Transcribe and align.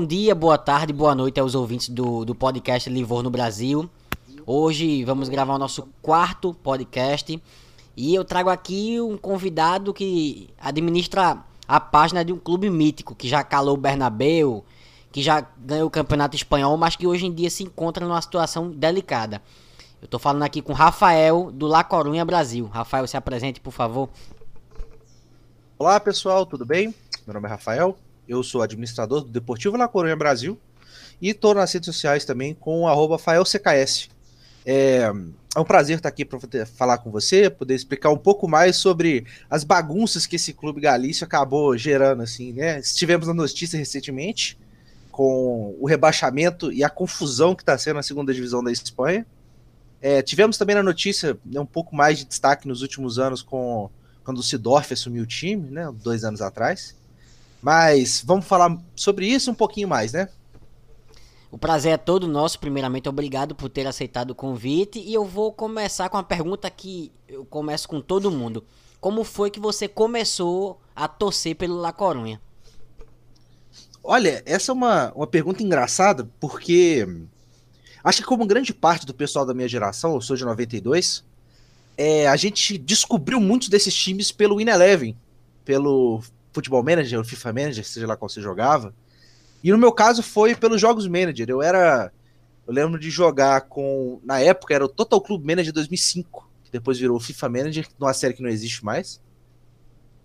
Bom 0.00 0.06
dia, 0.06 0.34
boa 0.34 0.56
tarde, 0.56 0.94
boa 0.94 1.14
noite 1.14 1.38
aos 1.38 1.54
ouvintes 1.54 1.90
do, 1.90 2.24
do 2.24 2.34
podcast 2.34 2.88
Livor 2.88 3.22
no 3.22 3.28
Brasil. 3.28 3.86
Hoje 4.46 5.04
vamos 5.04 5.28
gravar 5.28 5.56
o 5.56 5.58
nosso 5.58 5.86
quarto 6.00 6.54
podcast 6.54 7.38
e 7.94 8.14
eu 8.14 8.24
trago 8.24 8.48
aqui 8.48 8.98
um 8.98 9.18
convidado 9.18 9.92
que 9.92 10.48
administra 10.58 11.44
a 11.68 11.78
página 11.78 12.24
de 12.24 12.32
um 12.32 12.38
clube 12.38 12.70
mítico 12.70 13.14
que 13.14 13.28
já 13.28 13.44
calou 13.44 13.74
o 13.74 13.76
Bernabeu, 13.76 14.64
que 15.12 15.20
já 15.20 15.46
ganhou 15.58 15.88
o 15.88 15.90
campeonato 15.90 16.34
espanhol, 16.34 16.78
mas 16.78 16.96
que 16.96 17.06
hoje 17.06 17.26
em 17.26 17.34
dia 17.34 17.50
se 17.50 17.62
encontra 17.62 18.06
numa 18.06 18.22
situação 18.22 18.70
delicada. 18.70 19.42
Eu 20.00 20.08
tô 20.08 20.18
falando 20.18 20.44
aqui 20.44 20.62
com 20.62 20.72
Rafael 20.72 21.50
do 21.52 21.66
La 21.66 21.84
Corunha 21.84 22.24
Brasil. 22.24 22.70
Rafael, 22.72 23.06
se 23.06 23.18
apresente, 23.18 23.60
por 23.60 23.70
favor. 23.70 24.08
Olá 25.78 26.00
pessoal, 26.00 26.46
tudo 26.46 26.64
bem? 26.64 26.94
Meu 27.26 27.34
nome 27.34 27.46
é 27.46 27.50
Rafael, 27.50 27.94
eu 28.30 28.44
sou 28.44 28.62
administrador 28.62 29.22
do 29.22 29.28
Deportivo 29.28 29.76
La 29.76 29.88
Coruña 29.88 30.14
Brasil 30.14 30.56
e 31.20 31.30
estou 31.30 31.52
nas 31.52 31.72
redes 31.72 31.86
sociais 31.86 32.24
também 32.24 32.54
com 32.54 32.84
o 32.84 33.18
FaelCKS. 33.18 34.08
É, 34.64 35.10
é 35.56 35.58
um 35.58 35.64
prazer 35.64 35.96
estar 35.96 36.08
aqui 36.08 36.24
para 36.24 36.38
falar 36.64 36.98
com 36.98 37.10
você, 37.10 37.50
poder 37.50 37.74
explicar 37.74 38.10
um 38.10 38.16
pouco 38.16 38.46
mais 38.46 38.76
sobre 38.76 39.26
as 39.50 39.64
bagunças 39.64 40.26
que 40.26 40.36
esse 40.36 40.52
clube 40.52 40.80
galício 40.80 41.24
acabou 41.24 41.76
gerando, 41.76 42.22
assim, 42.22 42.52
né? 42.52 42.78
Estivemos 42.78 43.26
na 43.26 43.34
notícia 43.34 43.76
recentemente 43.76 44.56
com 45.10 45.76
o 45.80 45.86
rebaixamento 45.86 46.72
e 46.72 46.84
a 46.84 46.88
confusão 46.88 47.54
que 47.54 47.62
está 47.62 47.76
sendo 47.76 47.96
na 47.96 48.02
segunda 48.02 48.32
divisão 48.32 48.62
da 48.62 48.70
Espanha. 48.70 49.26
É, 50.00 50.22
tivemos 50.22 50.56
também 50.56 50.76
na 50.76 50.84
notícia 50.84 51.36
né, 51.44 51.60
um 51.60 51.66
pouco 51.66 51.96
mais 51.96 52.18
de 52.18 52.26
destaque 52.26 52.68
nos 52.68 52.80
últimos 52.80 53.18
anos 53.18 53.42
com 53.42 53.90
quando 54.22 54.38
o 54.38 54.42
Sidorf 54.42 54.92
assumiu 54.92 55.24
o 55.24 55.26
time, 55.26 55.68
né? 55.68 55.90
Dois 56.00 56.22
anos 56.22 56.40
atrás. 56.40 56.94
Mas 57.62 58.22
vamos 58.24 58.46
falar 58.46 58.76
sobre 58.94 59.26
isso 59.26 59.50
um 59.50 59.54
pouquinho 59.54 59.88
mais, 59.88 60.12
né? 60.12 60.28
O 61.50 61.58
prazer 61.58 61.92
é 61.92 61.96
todo 61.96 62.28
nosso. 62.28 62.58
Primeiramente, 62.58 63.08
obrigado 63.08 63.54
por 63.54 63.68
ter 63.68 63.86
aceitado 63.86 64.30
o 64.30 64.34
convite. 64.34 65.00
E 65.00 65.12
eu 65.12 65.24
vou 65.24 65.52
começar 65.52 66.08
com 66.08 66.16
uma 66.16 66.22
pergunta 66.22 66.70
que 66.70 67.10
eu 67.28 67.44
começo 67.44 67.88
com 67.88 68.00
todo 68.00 68.30
mundo. 68.30 68.64
Como 69.00 69.24
foi 69.24 69.50
que 69.50 69.58
você 69.58 69.88
começou 69.88 70.80
a 70.94 71.08
torcer 71.08 71.56
pelo 71.56 71.76
La 71.76 71.92
Corunha? 71.92 72.40
Olha, 74.02 74.42
essa 74.46 74.72
é 74.72 74.74
uma, 74.74 75.12
uma 75.12 75.26
pergunta 75.26 75.62
engraçada, 75.62 76.28
porque 76.38 77.06
acho 78.02 78.22
que 78.22 78.28
como 78.28 78.46
grande 78.46 78.72
parte 78.72 79.04
do 79.04 79.12
pessoal 79.12 79.44
da 79.44 79.52
minha 79.52 79.68
geração, 79.68 80.14
eu 80.14 80.20
sou 80.20 80.36
de 80.36 80.44
92, 80.44 81.24
é, 81.98 82.26
a 82.26 82.36
gente 82.36 82.78
descobriu 82.78 83.40
muitos 83.40 83.68
desses 83.68 83.94
times 83.94 84.32
pelo 84.32 84.56
Win 84.56 84.68
Eleven, 84.68 85.16
pelo 85.64 86.22
Futebol 86.52 86.82
Manager, 86.82 87.20
o 87.20 87.24
FIFA 87.24 87.52
Manager, 87.52 87.86
seja 87.86 88.06
lá 88.06 88.16
qual 88.16 88.28
você 88.28 88.40
jogava. 88.40 88.94
E 89.62 89.70
no 89.70 89.78
meu 89.78 89.92
caso 89.92 90.22
foi 90.22 90.54
pelos 90.54 90.80
Jogos 90.80 91.06
Manager. 91.06 91.48
Eu 91.48 91.62
era. 91.62 92.12
Eu 92.66 92.72
lembro 92.72 92.98
de 92.98 93.10
jogar 93.10 93.62
com. 93.62 94.20
Na 94.24 94.40
época 94.40 94.74
era 94.74 94.84
o 94.84 94.88
Total 94.88 95.20
Club 95.20 95.44
Manager 95.44 95.72
2005, 95.72 96.50
que 96.64 96.72
depois 96.72 96.98
virou 96.98 97.20
FIFA 97.20 97.48
Manager, 97.48 97.88
numa 97.98 98.14
série 98.14 98.34
que 98.34 98.42
não 98.42 98.50
existe 98.50 98.84
mais. 98.84 99.20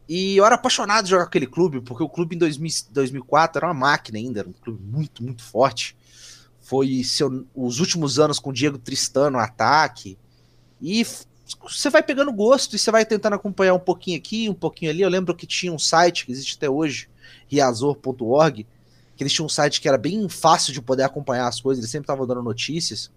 E 0.08 0.38
eu 0.38 0.46
era 0.46 0.56
apaixonado 0.56 1.06
de 1.06 1.10
jogar 1.10 1.24
com 1.24 1.30
aquele 1.30 1.48
clube, 1.48 1.82
porque 1.82 2.04
o 2.04 2.10
clube 2.10 2.36
em 2.36 2.40
2000, 2.40 2.72
2004 2.92 3.60
era 3.60 3.68
uma 3.68 3.74
máquina 3.74 4.20
ainda, 4.20 4.42
era 4.42 4.50
um 4.50 4.54
clube 4.54 4.82
muito, 4.84 5.24
muito 5.24 5.44
forte. 5.44 5.98
Foi 6.62 7.04
seu, 7.04 7.46
os 7.56 7.80
últimos 7.80 8.20
anos 8.20 8.40
com 8.40 8.52
o 8.52 8.54
Diego 8.54 8.78
Tristano 8.78 9.38
no 9.38 9.40
ataque. 9.40 10.18
E 10.80 11.06
você 11.62 11.90
vai 11.90 12.02
pegando 12.02 12.32
gosto 12.34 12.76
e 12.76 12.80
você 12.80 12.90
vai 12.90 13.06
tentando 13.06 13.34
acompanhar 13.36 13.74
um 13.76 13.80
pouquinho 13.80 14.18
aqui, 14.18 14.50
um 14.50 14.54
pouquinho 14.54 14.92
ali. 14.92 15.02
Eu 15.02 15.10
lembro 15.10 15.36
que 15.36 15.46
tinha 15.46 15.72
um 15.72 15.78
site 15.78 16.26
que 16.26 16.32
existe 16.32 16.56
até 16.58 16.70
hoje, 16.70 17.08
riazor.org, 17.48 18.66
que 19.16 19.24
eles 19.24 19.32
tinham 19.32 19.46
um 19.46 19.50
site 19.50 19.80
que 19.80 19.88
era 19.88 19.98
bem 19.98 20.28
fácil 20.28 20.74
de 20.74 20.82
poder 20.82 21.04
acompanhar 21.04 21.48
as 21.48 21.62
coisas, 21.62 21.84
eles 21.84 21.92
sempre 21.92 22.06
estavam 22.06 22.26
dando 22.26 22.42
notícias. 22.42 23.12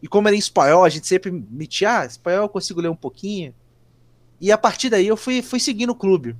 E 0.00 0.06
como 0.06 0.28
era 0.28 0.36
em 0.36 0.38
espanhol, 0.38 0.84
a 0.84 0.88
gente 0.88 1.06
sempre 1.06 1.30
metia, 1.30 2.00
ah, 2.00 2.06
espanhol 2.06 2.44
eu 2.44 2.48
consigo 2.48 2.80
ler 2.80 2.88
um 2.88 2.96
pouquinho. 2.96 3.54
E 4.40 4.50
a 4.50 4.58
partir 4.58 4.88
daí 4.88 5.06
eu 5.06 5.16
fui, 5.16 5.42
fui 5.42 5.60
seguindo 5.60 5.90
o 5.90 5.94
clube. 5.94 6.36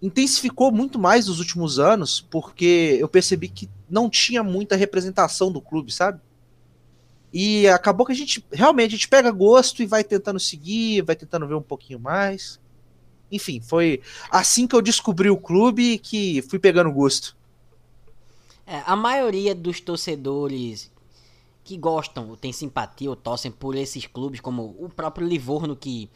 Intensificou 0.00 0.70
muito 0.70 0.98
mais 0.98 1.26
nos 1.26 1.40
últimos 1.40 1.78
anos, 1.78 2.20
porque 2.20 2.96
eu 3.00 3.08
percebi 3.08 3.48
que 3.48 3.68
não 3.90 4.08
tinha 4.08 4.42
muita 4.42 4.76
representação 4.76 5.50
do 5.50 5.60
clube, 5.60 5.92
sabe? 5.92 6.20
E 7.32 7.68
acabou 7.68 8.06
que 8.06 8.12
a 8.12 8.16
gente 8.16 8.44
realmente 8.50 8.88
a 8.88 8.96
gente 8.96 9.08
pega 9.08 9.30
gosto 9.30 9.82
e 9.82 9.86
vai 9.86 10.02
tentando 10.02 10.40
seguir, 10.40 11.02
vai 11.02 11.14
tentando 11.14 11.46
ver 11.46 11.54
um 11.54 11.62
pouquinho 11.62 12.00
mais. 12.00 12.58
Enfim, 13.30 13.60
foi 13.60 14.00
assim 14.30 14.66
que 14.66 14.74
eu 14.74 14.80
descobri 14.80 15.28
o 15.28 15.36
clube 15.36 15.98
que 15.98 16.42
fui 16.42 16.58
pegando 16.58 16.90
gosto. 16.90 17.36
É, 18.66 18.82
a 18.86 18.96
maioria 18.96 19.54
dos 19.54 19.80
torcedores 19.80 20.90
que 21.64 21.76
gostam, 21.76 22.30
ou 22.30 22.36
tem 22.36 22.52
simpatia 22.52 23.10
ou 23.10 23.16
torcem 23.16 23.50
por 23.50 23.74
esses 23.74 24.06
clubes, 24.06 24.40
como 24.40 24.74
o 24.78 24.88
próprio 24.88 25.26
Livorno, 25.26 25.76
que 25.76 26.08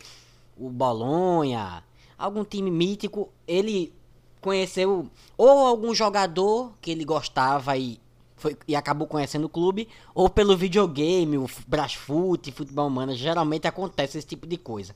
o 0.57 0.71
Bolonha, 0.71 1.85
algum 2.17 2.43
time 2.45 2.71
mítico, 2.71 3.31
ele 3.47 3.93
conheceu 4.41 5.11
ou 5.37 5.49
algum 5.67 5.95
jogador 5.95 6.73
que 6.81 6.91
ele 6.91 7.05
gostava 7.05 7.77
e 7.77 8.01
foi, 8.43 8.57
e 8.67 8.75
acabou 8.75 9.07
conhecendo 9.07 9.45
o 9.45 9.49
clube, 9.49 9.89
ou 10.15 10.29
pelo 10.29 10.57
videogame, 10.57 11.39
o 11.39 11.49
Brasfoot, 11.67 12.51
Futebol 12.51 12.89
Humano, 12.89 13.15
geralmente 13.15 13.69
acontece 13.69 14.19
esse 14.19 14.27
tipo 14.27 14.47
de 14.47 14.57
coisa. 14.57 14.95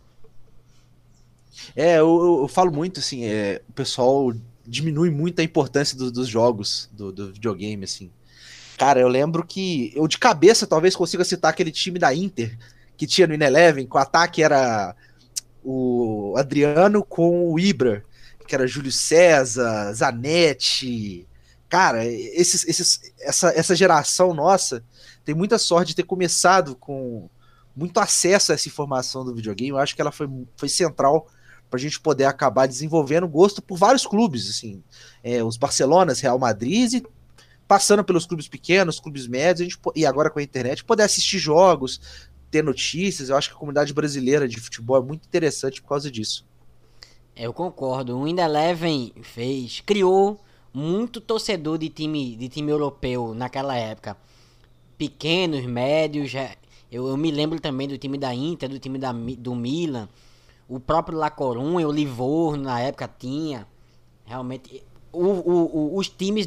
É, 1.75 1.99
eu, 1.99 2.41
eu, 2.43 2.49
falo 2.49 2.73
muito, 2.73 3.01
assim, 3.01 3.25
é, 3.25 3.63
o 3.69 3.73
pessoal 3.73 4.33
diminui 4.67 5.11
muito 5.11 5.41
a 5.41 5.45
importância 5.45 5.97
do, 5.97 6.11
dos 6.11 6.29
jogos, 6.29 6.91
do, 6.93 7.13
do, 7.13 7.33
videogame, 7.33 7.85
assim. 7.85 8.11
Cara, 8.77 9.01
eu 9.01 9.09
lembro 9.09 9.47
que, 9.47 9.93
eu 9.95 10.07
de 10.07 10.19
cabeça 10.19 10.67
talvez 10.67 10.95
consiga 10.95 11.25
citar 11.25 11.51
aquele 11.51 11.71
time 11.71 11.99
da 11.99 12.13
Inter, 12.15 12.59
que 12.97 13.07
tinha 13.07 13.27
no 13.27 13.35
Ineleven, 13.35 13.87
com 13.87 13.97
o 13.97 14.01
ataque 14.01 14.43
era 14.43 14.95
o 15.65 16.35
Adriano 16.37 17.03
com 17.03 17.51
o 17.51 17.59
Ibra, 17.59 18.05
que 18.47 18.55
era 18.55 18.67
Júlio 18.67 18.93
César, 18.93 19.93
Zanetti, 19.93 21.27
cara, 21.69 22.05
esses, 22.05 22.67
esses, 22.67 23.01
essa, 23.21 23.49
essa 23.49 23.75
geração 23.75 24.33
nossa 24.33 24.85
tem 25.25 25.35
muita 25.35 25.59
sorte 25.59 25.89
de 25.89 25.97
ter 25.97 26.05
começado 26.05 26.77
com 26.77 27.29
muito 27.75 27.99
acesso 27.99 28.53
a 28.53 28.55
essa 28.55 28.69
informação 28.69 29.25
do 29.25 29.35
videogame. 29.35 29.71
Eu 29.71 29.79
acho 29.79 29.95
que 29.95 30.01
ela 30.01 30.13
foi, 30.13 30.29
foi 30.57 30.69
central 30.69 31.27
para 31.69 31.79
a 31.79 31.81
gente 31.81 32.01
poder 32.01 32.25
acabar 32.25 32.67
desenvolvendo 32.67 33.29
gosto 33.29 33.61
por 33.61 33.77
vários 33.77 34.07
clubes, 34.07 34.49
assim, 34.49 34.83
é, 35.23 35.43
os 35.43 35.57
Barcelonas, 35.57 36.21
Real 36.21 36.39
Madrid, 36.39 36.95
e 36.95 37.07
passando 37.67 38.05
pelos 38.05 38.25
clubes 38.25 38.47
pequenos, 38.47 39.01
clubes 39.01 39.27
médios, 39.27 39.61
a 39.61 39.65
gente, 39.65 39.79
e 39.97 40.07
agora 40.07 40.31
com 40.31 40.39
a 40.39 40.43
internet, 40.43 40.85
poder 40.85 41.03
assistir 41.03 41.39
jogos, 41.39 42.01
ter 42.51 42.63
notícias. 42.63 43.29
Eu 43.29 43.37
acho 43.37 43.49
que 43.49 43.57
a 43.57 43.59
comunidade 43.59 43.93
brasileira 43.93 44.47
de 44.47 44.61
futebol 44.61 44.97
é 44.97 45.05
muito 45.05 45.27
interessante 45.27 45.83
por 45.83 45.89
causa 45.89 46.11
disso. 46.11 46.47
Eu 47.35 47.53
concordo. 47.53 48.17
O 48.17 48.25
Wind 48.25 48.39
Eleven 48.39 49.13
fez, 49.23 49.83
criou 49.85 50.41
muito 50.77 51.23
torcedor 51.23 51.79
de 51.79 51.89
time, 51.89 52.37
de 52.37 52.51
time 52.51 52.71
europeu 52.71 53.33
naquela 53.33 53.75
época. 53.79 54.15
Pequenos, 54.99 55.65
médios. 55.65 56.31
Eu, 56.93 57.09
eu 57.09 57.17
me 57.17 57.31
lembro 57.31 57.59
também 57.59 57.89
do 57.89 57.97
time 57.97 58.19
da 58.19 58.35
Inter, 58.35 58.69
do 58.69 58.79
time 58.79 58.99
da, 58.99 59.11
do 59.11 59.55
Milan. 59.55 60.07
O 60.69 60.79
próprio 60.79 61.17
La 61.17 61.31
Coruña, 61.31 61.89
o 61.89 61.91
Livorno 61.93 62.65
na 62.65 62.79
época 62.79 63.09
tinha. 63.19 63.67
Realmente. 64.27 64.85
O, 65.11 65.25
o, 65.25 65.95
o, 65.95 65.97
os 65.97 66.11
times 66.11 66.47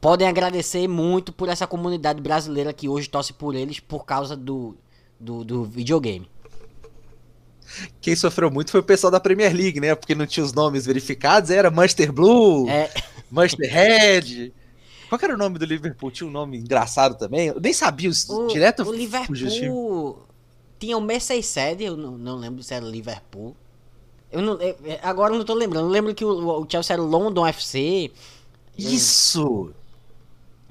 podem 0.00 0.26
agradecer 0.26 0.88
muito 0.88 1.32
por 1.32 1.48
essa 1.48 1.68
comunidade 1.68 2.20
brasileira 2.20 2.72
que 2.72 2.88
hoje 2.88 3.08
torce 3.08 3.32
por 3.32 3.54
eles 3.54 3.78
por 3.78 4.04
causa 4.04 4.36
do, 4.36 4.76
do, 5.20 5.44
do 5.44 5.64
videogame. 5.64 6.28
Quem 8.00 8.14
sofreu 8.14 8.50
muito 8.50 8.70
foi 8.70 8.80
o 8.80 8.84
pessoal 8.84 9.10
da 9.10 9.20
Premier 9.20 9.54
League, 9.54 9.80
né? 9.80 9.94
Porque 9.94 10.14
não 10.14 10.26
tinha 10.26 10.44
os 10.44 10.52
nomes 10.52 10.86
verificados, 10.86 11.50
era 11.50 11.70
Manchester 11.70 12.12
Blue, 12.12 12.68
é. 12.68 12.90
Manchester 13.30 13.72
Red. 13.72 14.52
Qual 15.08 15.20
era 15.22 15.34
o 15.34 15.38
nome 15.38 15.58
do 15.58 15.64
Liverpool? 15.64 16.10
Tinha 16.10 16.28
um 16.28 16.32
nome 16.32 16.58
engraçado 16.58 17.16
também. 17.16 17.48
Eu 17.48 17.60
nem 17.60 17.72
sabia, 17.72 18.10
o, 18.10 18.46
direto 18.48 18.82
o 18.82 18.92
Liverpool 18.92 20.24
tinha 20.78 20.98
o 20.98 21.00
Merseyside, 21.00 21.84
eu 21.84 21.96
não, 21.96 22.18
não 22.18 22.36
lembro 22.36 22.62
se 22.62 22.74
era 22.74 22.84
Liverpool. 22.84 23.56
Eu 24.30 24.42
não, 24.42 24.58
é, 24.60 24.98
agora 25.02 25.32
eu 25.32 25.38
não 25.38 25.44
tô 25.44 25.54
lembrando. 25.54 25.86
Eu 25.86 25.90
lembro 25.90 26.14
que 26.14 26.24
o, 26.24 26.62
o 26.62 26.66
Chelsea 26.68 26.94
era 26.94 27.02
London 27.02 27.46
FC. 27.46 28.10
Isso! 28.76 29.72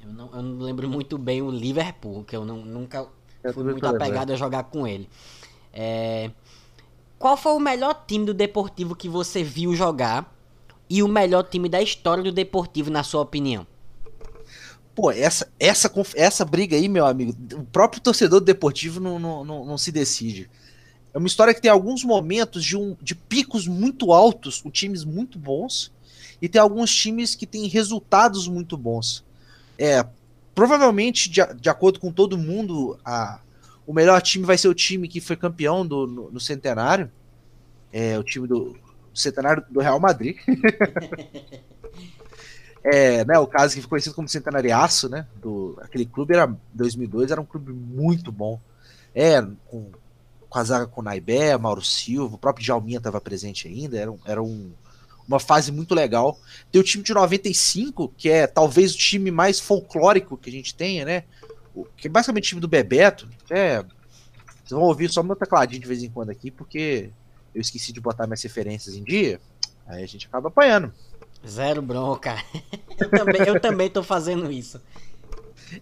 Eu 0.04 0.14
não, 0.14 0.30
eu 0.34 0.42
não 0.42 0.60
lembro 0.60 0.90
muito 0.90 1.18
bem 1.18 1.42
o 1.42 1.50
Liverpool, 1.50 2.24
que 2.26 2.36
eu 2.36 2.44
não, 2.44 2.58
nunca 2.58 3.08
fui 3.54 3.64
muito 3.64 3.86
apegado 3.88 4.32
a 4.32 4.36
jogar 4.36 4.64
com 4.66 4.86
ele. 4.86 5.10
É, 5.74 6.30
qual 7.24 7.38
foi 7.38 7.54
o 7.54 7.60
melhor 7.60 8.04
time 8.06 8.26
do 8.26 8.34
Deportivo 8.34 8.94
que 8.94 9.08
você 9.08 9.46
viu 9.46 9.74
jogar 9.74 10.30
e 10.90 11.02
o 11.02 11.08
melhor 11.08 11.44
time 11.44 11.70
da 11.70 11.82
história 11.82 12.22
do 12.22 12.34
Deportivo, 12.34 12.92
na 12.92 13.02
sua 13.02 13.22
opinião? 13.22 13.66
Pô, 14.94 15.10
essa, 15.10 15.50
essa, 15.58 15.90
essa 16.16 16.44
briga 16.44 16.76
aí, 16.76 16.90
meu 16.90 17.06
amigo, 17.06 17.34
o 17.54 17.64
próprio 17.64 18.02
torcedor 18.02 18.42
do 18.42 18.46
Deportivo 18.46 19.00
não, 19.00 19.18
não, 19.18 19.46
não, 19.46 19.64
não 19.64 19.78
se 19.78 19.90
decide. 19.90 20.50
É 21.14 21.18
uma 21.18 21.26
história 21.26 21.54
que 21.54 21.62
tem 21.62 21.72
alguns 21.72 22.04
momentos 22.04 22.62
de, 22.62 22.76
um, 22.76 22.94
de 23.02 23.16
picos 23.16 23.70
muito 23.70 24.12
altos, 24.12 24.62
com 24.62 24.70
times 24.70 25.06
muito 25.06 25.40
bons, 25.40 25.94
e 26.42 26.50
tem 26.50 26.60
alguns 26.60 26.94
times 26.94 27.36
que 27.36 27.48
têm 27.48 27.70
resultados 27.70 28.50
muito 28.50 28.76
bons. 28.76 29.24
É, 29.80 30.06
provavelmente, 30.54 31.30
de, 31.30 31.42
de 31.54 31.70
acordo 31.70 32.02
com 32.02 32.12
todo 32.12 32.38
mundo, 32.38 33.00
a, 33.06 33.40
o 33.86 33.94
melhor 33.94 34.22
time 34.22 34.46
vai 34.46 34.58
ser 34.58 34.68
o 34.68 34.74
time 34.74 35.08
que 35.08 35.20
foi 35.20 35.36
campeão 35.36 35.86
do, 35.86 36.08
no, 36.08 36.32
no 36.32 36.40
centenário. 36.40 37.12
É 37.92 38.18
o 38.18 38.24
time 38.24 38.48
do 38.48 38.76
centenário 39.14 39.64
do 39.70 39.80
Real 39.80 40.00
Madrid. 40.00 40.38
é, 42.84 43.24
né, 43.26 43.38
o 43.38 43.48
caso 43.48 43.76
que 43.76 43.82
ficou 43.82 43.92
conhecido 43.92 44.16
como 44.16 44.28
Centenariaço, 44.28 45.08
né? 45.08 45.28
Do, 45.36 45.78
aquele 45.82 46.06
clube 46.06 46.34
era 46.34 46.54
2002, 46.74 47.32
era 47.32 47.40
um 47.40 47.46
clube 47.46 47.72
muito 47.72 48.32
bom. 48.32 48.60
É, 49.14 49.42
com, 49.68 49.92
com 50.50 50.60
a 50.60 50.64
zaga 50.64 50.88
com 50.88 51.02
o 51.02 51.04
Naibé, 51.04 51.56
Mauro 51.58 51.84
Silva, 51.84 52.36
o 52.36 52.40
próprio 52.40 52.66
Jalminha 52.66 52.98
estava 52.98 53.22
presente 53.22 53.68
ainda, 53.68 53.98
era, 53.98 54.12
um, 54.12 54.20
era 54.26 54.42
um, 54.42 54.72
uma 55.28 55.40
fase 55.40 55.72
muito 55.72 55.94
legal. 55.94 56.40
Tem 56.72 56.82
o 56.82 56.84
time 56.84 57.04
de 57.04 57.14
95, 57.14 58.12
que 58.18 58.30
é 58.30 58.48
talvez 58.48 58.94
o 58.94 58.98
time 58.98 59.30
mais 59.30 59.60
folclórico 59.60 60.38
que 60.38 60.50
a 60.50 60.54
gente 60.54 60.74
tenha, 60.74 61.06
né? 61.06 61.24
Que 61.96 62.08
é 62.08 62.10
basicamente 62.10 62.46
o 62.46 62.48
time 62.50 62.62
do 62.62 62.68
Bebeto. 62.68 63.28
É, 63.50 63.78
vocês 64.64 64.72
vão 64.72 64.84
ouvir 64.84 65.10
só 65.10 65.22
meu 65.24 65.36
tecladinho 65.36 65.82
de 65.82 65.88
vez 65.88 66.04
em 66.04 66.10
quando 66.10 66.30
aqui, 66.30 66.50
porque 66.52 67.10
eu 67.54 67.62
esqueci 67.62 67.92
de 67.92 68.00
botar 68.00 68.28
minhas 68.28 68.42
referências 68.42 68.96
em 68.96 69.04
dia. 69.04 69.40
Aí 69.86 70.04
a 70.04 70.08
gente 70.08 70.28
acaba 70.28 70.48
apanhando. 70.48 70.94
Zero 71.48 71.82
bronca. 71.82 72.36
eu, 72.98 73.10
também, 73.10 73.42
eu 73.42 73.60
também 73.60 73.90
tô 73.90 74.02
fazendo 74.02 74.52
isso. 74.52 74.80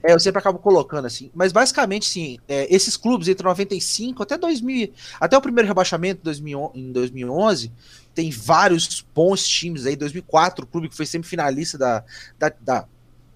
É, 0.03 0.13
eu 0.13 0.19
sempre 0.19 0.39
acabo 0.39 0.59
colocando 0.59 1.05
assim. 1.05 1.29
Mas 1.33 1.51
basicamente, 1.51 2.05
sim, 2.05 2.39
é, 2.47 2.73
esses 2.73 2.95
clubes 2.95 3.27
entre 3.27 3.43
95 3.43 4.23
até 4.23 4.38
2000, 4.38 4.93
até 5.19 5.38
o 5.38 5.41
primeiro 5.41 5.67
rebaixamento 5.67 6.21
2000, 6.23 6.71
em 6.75 6.91
2011, 6.91 7.71
tem 8.13 8.31
vários 8.31 9.05
bons 9.13 9.47
times 9.47 9.85
aí. 9.85 9.95
2004, 9.95 10.65
o 10.65 10.67
clube 10.67 10.89
que 10.89 10.95
foi 10.95 11.05
sempre 11.05 11.29
finalista 11.29 11.77
da, 11.77 12.03
da, 12.39 12.53
da 12.59 12.88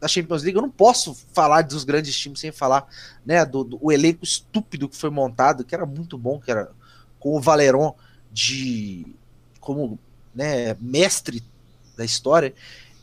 da 0.05 0.07
Champions 0.07 0.43
League, 0.43 0.55
eu 0.55 0.61
não 0.61 0.69
posso 0.69 1.15
falar 1.33 1.63
dos 1.63 1.83
grandes 1.83 2.15
times 2.15 2.39
sem 2.39 2.51
falar 2.51 2.87
né, 3.25 3.43
do, 3.43 3.63
do 3.63 3.79
o 3.81 3.91
elenco 3.91 4.23
estúpido 4.23 4.87
que 4.87 4.95
foi 4.95 5.09
montado, 5.09 5.65
que 5.65 5.73
era 5.73 5.85
muito 5.85 6.17
bom, 6.17 6.39
que 6.39 6.51
era 6.51 6.71
com 7.19 7.35
o 7.35 7.41
Valeron 7.41 7.95
de 8.31 9.15
como 9.59 9.97
né, 10.33 10.75
mestre 10.79 11.43
da 11.97 12.05
história. 12.05 12.53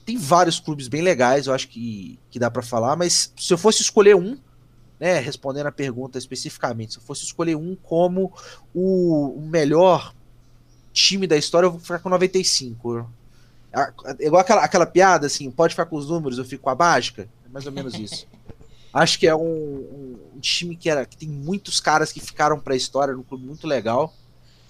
Tem 0.07 0.17
vários 0.17 0.61
clubes 0.61 0.87
bem 0.87 1.03
legais, 1.03 1.47
eu 1.47 1.55
acho 1.55 1.69
que, 1.69 2.19
que 2.31 2.39
dá 2.39 2.51
para 2.51 2.63
falar, 2.63 2.95
mas 2.97 3.33
se 3.37 3.53
eu 3.53 3.59
fosse 3.59 3.83
escolher 3.83 4.15
um, 4.15 4.39
né, 5.01 5.19
respondendo 5.19 5.67
a 5.67 5.73
pergunta 5.73 6.19
especificamente, 6.19 6.93
se 6.93 6.99
eu 7.01 7.03
fosse 7.03 7.25
escolher 7.25 7.57
um 7.57 7.75
como 7.75 8.33
o, 8.73 9.39
o 9.39 9.43
melhor 9.43 10.15
time 10.93 11.27
da 11.27 11.37
história, 11.37 11.67
eu 11.67 11.73
vou 11.73 11.81
ficar 11.81 11.99
com 11.99 12.09
95. 12.09 13.11
É 13.73 14.27
igual 14.27 14.41
aquela, 14.41 14.63
aquela 14.63 14.87
piada, 14.87 15.27
assim, 15.27 15.51
pode 15.51 15.75
ficar 15.75 15.87
com 15.87 15.97
os 15.97 16.09
números, 16.09 16.39
eu 16.39 16.45
fico 16.45 16.65
com 16.65 16.71
a 16.71 16.75
mágica. 16.75 17.29
É 17.45 17.49
mais 17.49 17.67
ou 17.67 17.73
menos 17.73 17.95
isso. 17.95 18.27
Acho 18.93 19.19
que 19.19 19.27
é 19.27 19.35
um, 19.35 19.41
um, 19.41 20.19
um, 20.35 20.41
time 20.41 20.77
que, 20.77 20.91
era, 20.91 21.07
que 21.07 21.17
tem 21.17 21.29
muitos 21.29 21.81
caras 21.81 22.13
que 22.13 22.21
ficaram 22.21 22.61
pra 22.61 22.77
história 22.77 23.15
num 23.15 23.23
clube 23.23 23.47
muito 23.47 23.67
legal. 23.67 24.13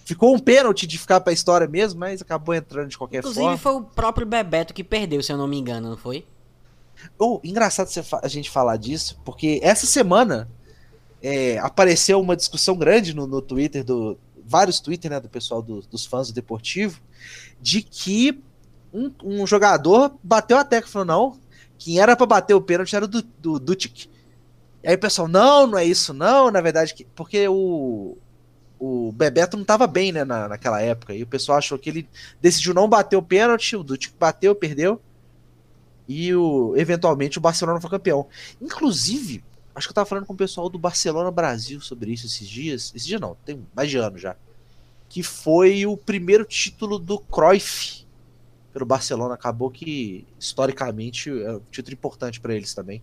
Ficou 0.05 0.35
um 0.35 0.39
pênalti 0.39 0.87
de 0.87 0.97
ficar 0.97 1.21
pra 1.21 1.33
história 1.33 1.67
mesmo, 1.67 1.99
mas 1.99 2.23
acabou 2.23 2.55
entrando 2.55 2.89
de 2.89 2.99
qualquer 2.99 3.19
Inclusive, 3.19 3.41
forma. 3.41 3.57
Inclusive 3.57 3.81
foi 3.81 3.91
o 3.91 3.95
próprio 3.95 4.27
Bebeto 4.27 4.73
que 4.73 4.85
perdeu, 4.85 5.23
se 5.23 5.33
eu 5.33 5.37
não 5.37 5.49
me 5.49 5.59
engano, 5.59 5.91
não 5.91 5.97
foi? 5.97 6.25
Oh, 7.19 7.41
engraçado 7.43 7.89
a 8.23 8.29
gente 8.29 8.49
falar 8.49 8.77
disso, 8.77 9.19
porque 9.25 9.59
essa 9.63 9.87
semana 9.87 10.49
é, 11.21 11.59
apareceu 11.59 12.21
uma 12.21 12.37
discussão 12.37 12.77
grande 12.77 13.15
no, 13.15 13.27
no 13.27 13.43
Twitter, 13.43 13.83
do 13.83 14.17
vários 14.45 14.81
Twitter 14.81 15.11
né, 15.11 15.19
do 15.19 15.29
pessoal 15.29 15.63
do, 15.63 15.81
dos 15.83 16.05
fãs 16.05 16.29
do 16.29 16.35
Deportivo, 16.35 17.01
de 17.61 17.83
que 17.83 18.41
um, 18.93 19.13
um 19.23 19.47
jogador 19.47 20.15
bateu 20.23 20.59
a 20.59 20.65
tecla 20.65 20.89
e 20.89 20.93
falou: 20.93 21.07
não, 21.07 21.41
quem 21.79 21.99
era 21.99 22.15
para 22.15 22.27
bater 22.27 22.55
o 22.55 22.61
pênalti 22.61 22.95
era 22.95 23.05
o 23.05 23.09
do, 23.09 23.59
Dutic. 23.59 24.07
E 24.83 24.89
aí 24.89 24.95
o 24.95 24.99
pessoal, 24.99 25.29
não, 25.29 25.67
não 25.67 25.79
é 25.79 25.85
isso, 25.85 26.13
não, 26.13 26.51
na 26.51 26.61
verdade, 26.61 27.07
porque 27.15 27.47
o, 27.49 28.17
o 28.79 29.13
Bebeto 29.13 29.57
não 29.57 29.63
estava 29.63 29.87
bem, 29.87 30.11
né, 30.13 30.25
na, 30.25 30.49
naquela 30.49 30.81
época. 30.81 31.15
E 31.15 31.23
o 31.23 31.27
pessoal 31.27 31.59
achou 31.59 31.79
que 31.79 31.89
ele 31.89 32.09
decidiu 32.41 32.75
não 32.75 32.89
bater 32.89 33.17
o 33.17 33.23
pênalti, 33.23 33.77
o 33.77 33.85
Dutic 33.85 34.13
bateu, 34.19 34.55
perdeu. 34.55 35.01
E 36.09 36.35
o, 36.35 36.75
eventualmente 36.77 37.39
o 37.39 37.41
Barcelona 37.41 37.81
foi 37.81 37.91
campeão. 37.91 38.27
Inclusive, 38.61 39.43
acho 39.75 39.87
que 39.87 39.93
eu 39.93 39.95
tava 39.95 40.09
falando 40.09 40.27
com 40.27 40.35
o 40.35 40.37
pessoal 40.37 40.69
do 40.69 40.79
Barcelona 40.79 41.31
Brasil 41.31 41.81
sobre 41.81 42.13
isso 42.13 42.27
esses 42.27 42.49
dias. 42.49 42.93
Esse 42.95 43.07
dia 43.07 43.21
não, 43.21 43.37
tem 43.45 43.65
mais 43.75 43.89
de 43.89 43.99
ano 43.99 44.19
já. 44.19 44.35
Que 45.09 45.23
foi 45.23 45.87
o 45.87 45.97
primeiro 45.97 46.45
título 46.45 46.99
do 46.99 47.21
Cruyff 47.21 48.05
pelo 48.73 48.87
Barcelona. 48.87 49.35
Acabou 49.35 49.71
que, 49.71 50.27
historicamente, 50.39 51.31
é 51.31 51.53
um 51.53 51.61
título 51.71 51.95
importante 51.95 52.41
para 52.41 52.55
eles 52.55 52.75
também. 52.75 53.03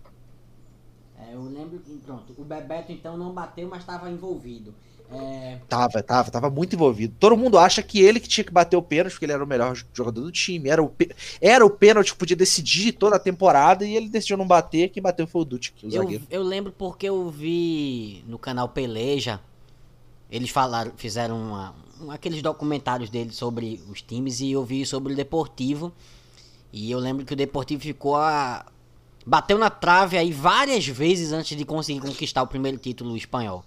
É, 1.18 1.34
eu 1.34 1.42
lembro 1.42 1.78
que, 1.78 1.96
pronto, 1.98 2.34
o 2.36 2.44
Bebeto 2.44 2.92
então 2.92 3.16
não 3.16 3.32
bateu, 3.32 3.68
mas 3.68 3.80
estava 3.80 4.10
envolvido. 4.10 4.74
É... 5.12 5.58
Tava, 5.68 6.02
tava, 6.02 6.30
tava 6.30 6.50
muito 6.50 6.74
envolvido. 6.74 7.14
Todo 7.18 7.36
mundo 7.36 7.58
acha 7.58 7.82
que 7.82 8.00
ele 8.00 8.20
que 8.20 8.28
tinha 8.28 8.44
que 8.44 8.52
bater 8.52 8.76
o 8.76 8.82
pênalti, 8.82 9.12
porque 9.12 9.24
ele 9.24 9.32
era 9.32 9.42
o 9.42 9.46
melhor 9.46 9.76
jogador 9.92 10.20
do 10.20 10.30
time. 10.30 10.68
Era 10.68 10.82
o, 10.82 10.92
era 11.40 11.66
o 11.66 11.70
pênalti 11.70 12.12
que 12.12 12.18
podia 12.18 12.36
decidir 12.36 12.92
toda 12.92 13.16
a 13.16 13.18
temporada 13.18 13.84
e 13.84 13.96
ele 13.96 14.08
decidiu 14.08 14.36
não 14.36 14.46
bater. 14.46 14.88
Quem 14.90 15.02
bateu 15.02 15.26
foi 15.26 15.42
o 15.42 15.44
Dutti, 15.44 15.74
o 15.82 15.86
eu, 15.86 15.90
zagueiro. 15.90 16.24
Eu 16.30 16.42
lembro 16.42 16.72
porque 16.72 17.08
eu 17.08 17.28
vi 17.28 18.24
no 18.28 18.38
canal 18.38 18.68
Peleja, 18.68 19.40
eles 20.30 20.50
falaram, 20.50 20.92
fizeram 20.96 21.36
uma, 21.38 21.74
aqueles 22.08 22.40
documentários 22.40 23.10
dele 23.10 23.32
sobre 23.32 23.82
os 23.90 24.00
times 24.00 24.40
e 24.40 24.52
eu 24.52 24.64
vi 24.64 24.86
sobre 24.86 25.12
o 25.12 25.16
Deportivo. 25.16 25.92
E 26.72 26.90
eu 26.90 26.98
lembro 26.98 27.24
que 27.24 27.32
o 27.32 27.36
Deportivo 27.36 27.82
ficou 27.82 28.16
a. 28.16 28.64
Bateu 29.26 29.58
na 29.58 29.68
trave 29.68 30.16
aí 30.16 30.32
várias 30.32 30.86
vezes 30.86 31.32
antes 31.32 31.56
de 31.56 31.64
conseguir 31.64 32.00
conquistar 32.00 32.42
o 32.42 32.46
primeiro 32.46 32.78
título 32.78 33.16
espanhol. 33.16 33.64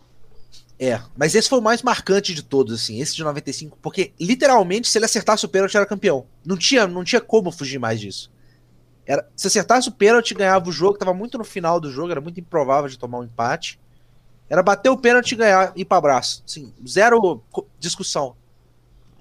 É, 0.79 0.99
mas 1.15 1.35
esse 1.35 1.47
foi 1.47 1.59
o 1.59 1.61
mais 1.61 1.83
marcante 1.83 2.33
de 2.33 2.41
todos, 2.41 2.73
assim, 2.73 2.99
esse 2.99 3.15
de 3.15 3.23
95, 3.23 3.77
porque 3.81 4.11
literalmente 4.19 4.87
se 4.87 4.97
ele 4.97 5.05
acertasse 5.05 5.45
o 5.45 5.49
pênalti 5.49 5.77
era 5.77 5.85
campeão. 5.85 6.25
Não 6.43 6.57
tinha, 6.57 6.87
não 6.87 7.03
tinha 7.03 7.21
como 7.21 7.51
fugir 7.51 7.79
mais 7.79 7.99
disso. 7.99 8.31
Era, 9.05 9.27
se 9.35 9.47
acertasse 9.47 9.87
o 9.89 9.91
pênalti, 9.91 10.33
ganhava 10.33 10.67
o 10.67 10.71
jogo, 10.71 10.97
tava 10.97 11.13
muito 11.13 11.37
no 11.37 11.43
final 11.43 11.79
do 11.79 11.91
jogo, 11.91 12.11
era 12.11 12.21
muito 12.21 12.39
improvável 12.39 12.89
de 12.89 12.97
tomar 12.97 13.19
um 13.19 13.23
empate. 13.23 13.79
Era 14.49 14.61
bater 14.61 14.89
o 14.89 14.97
pênalti 14.97 15.31
e 15.31 15.35
ganhar, 15.35 15.73
ir 15.75 15.85
para 15.85 15.97
abraço. 15.97 16.43
Assim, 16.45 16.73
zero 16.87 17.41
discussão. 17.79 18.35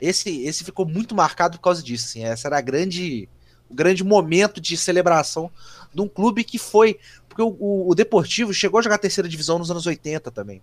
Esse, 0.00 0.43
esse 0.45 0.64
ficou 0.64 0.87
muito 0.87 1.14
marcado 1.14 1.59
por 1.59 1.64
causa 1.64 1.83
disso. 1.83 2.07
Assim, 2.07 2.25
essa 2.25 2.49
era 2.49 2.59
a 2.59 2.61
grande, 2.61 3.29
o 3.71 3.75
grande 3.75 4.02
momento 4.02 4.61
de 4.61 4.76
celebração 4.76 5.50
de 5.95 6.00
um 6.00 6.09
clube 6.09 6.45
que 6.45 6.59
foi. 6.59 6.99
Porque 7.29 7.43
o, 7.43 7.57
o, 7.59 7.91
o 7.91 7.95
Deportivo 7.95 8.52
chegou 8.52 8.79
a 8.79 8.83
jogar 8.83 8.97
a 8.97 8.99
terceira 8.99 9.29
divisão 9.29 9.59
nos 9.59 9.71
anos 9.71 9.87
80 9.87 10.31
também. 10.31 10.61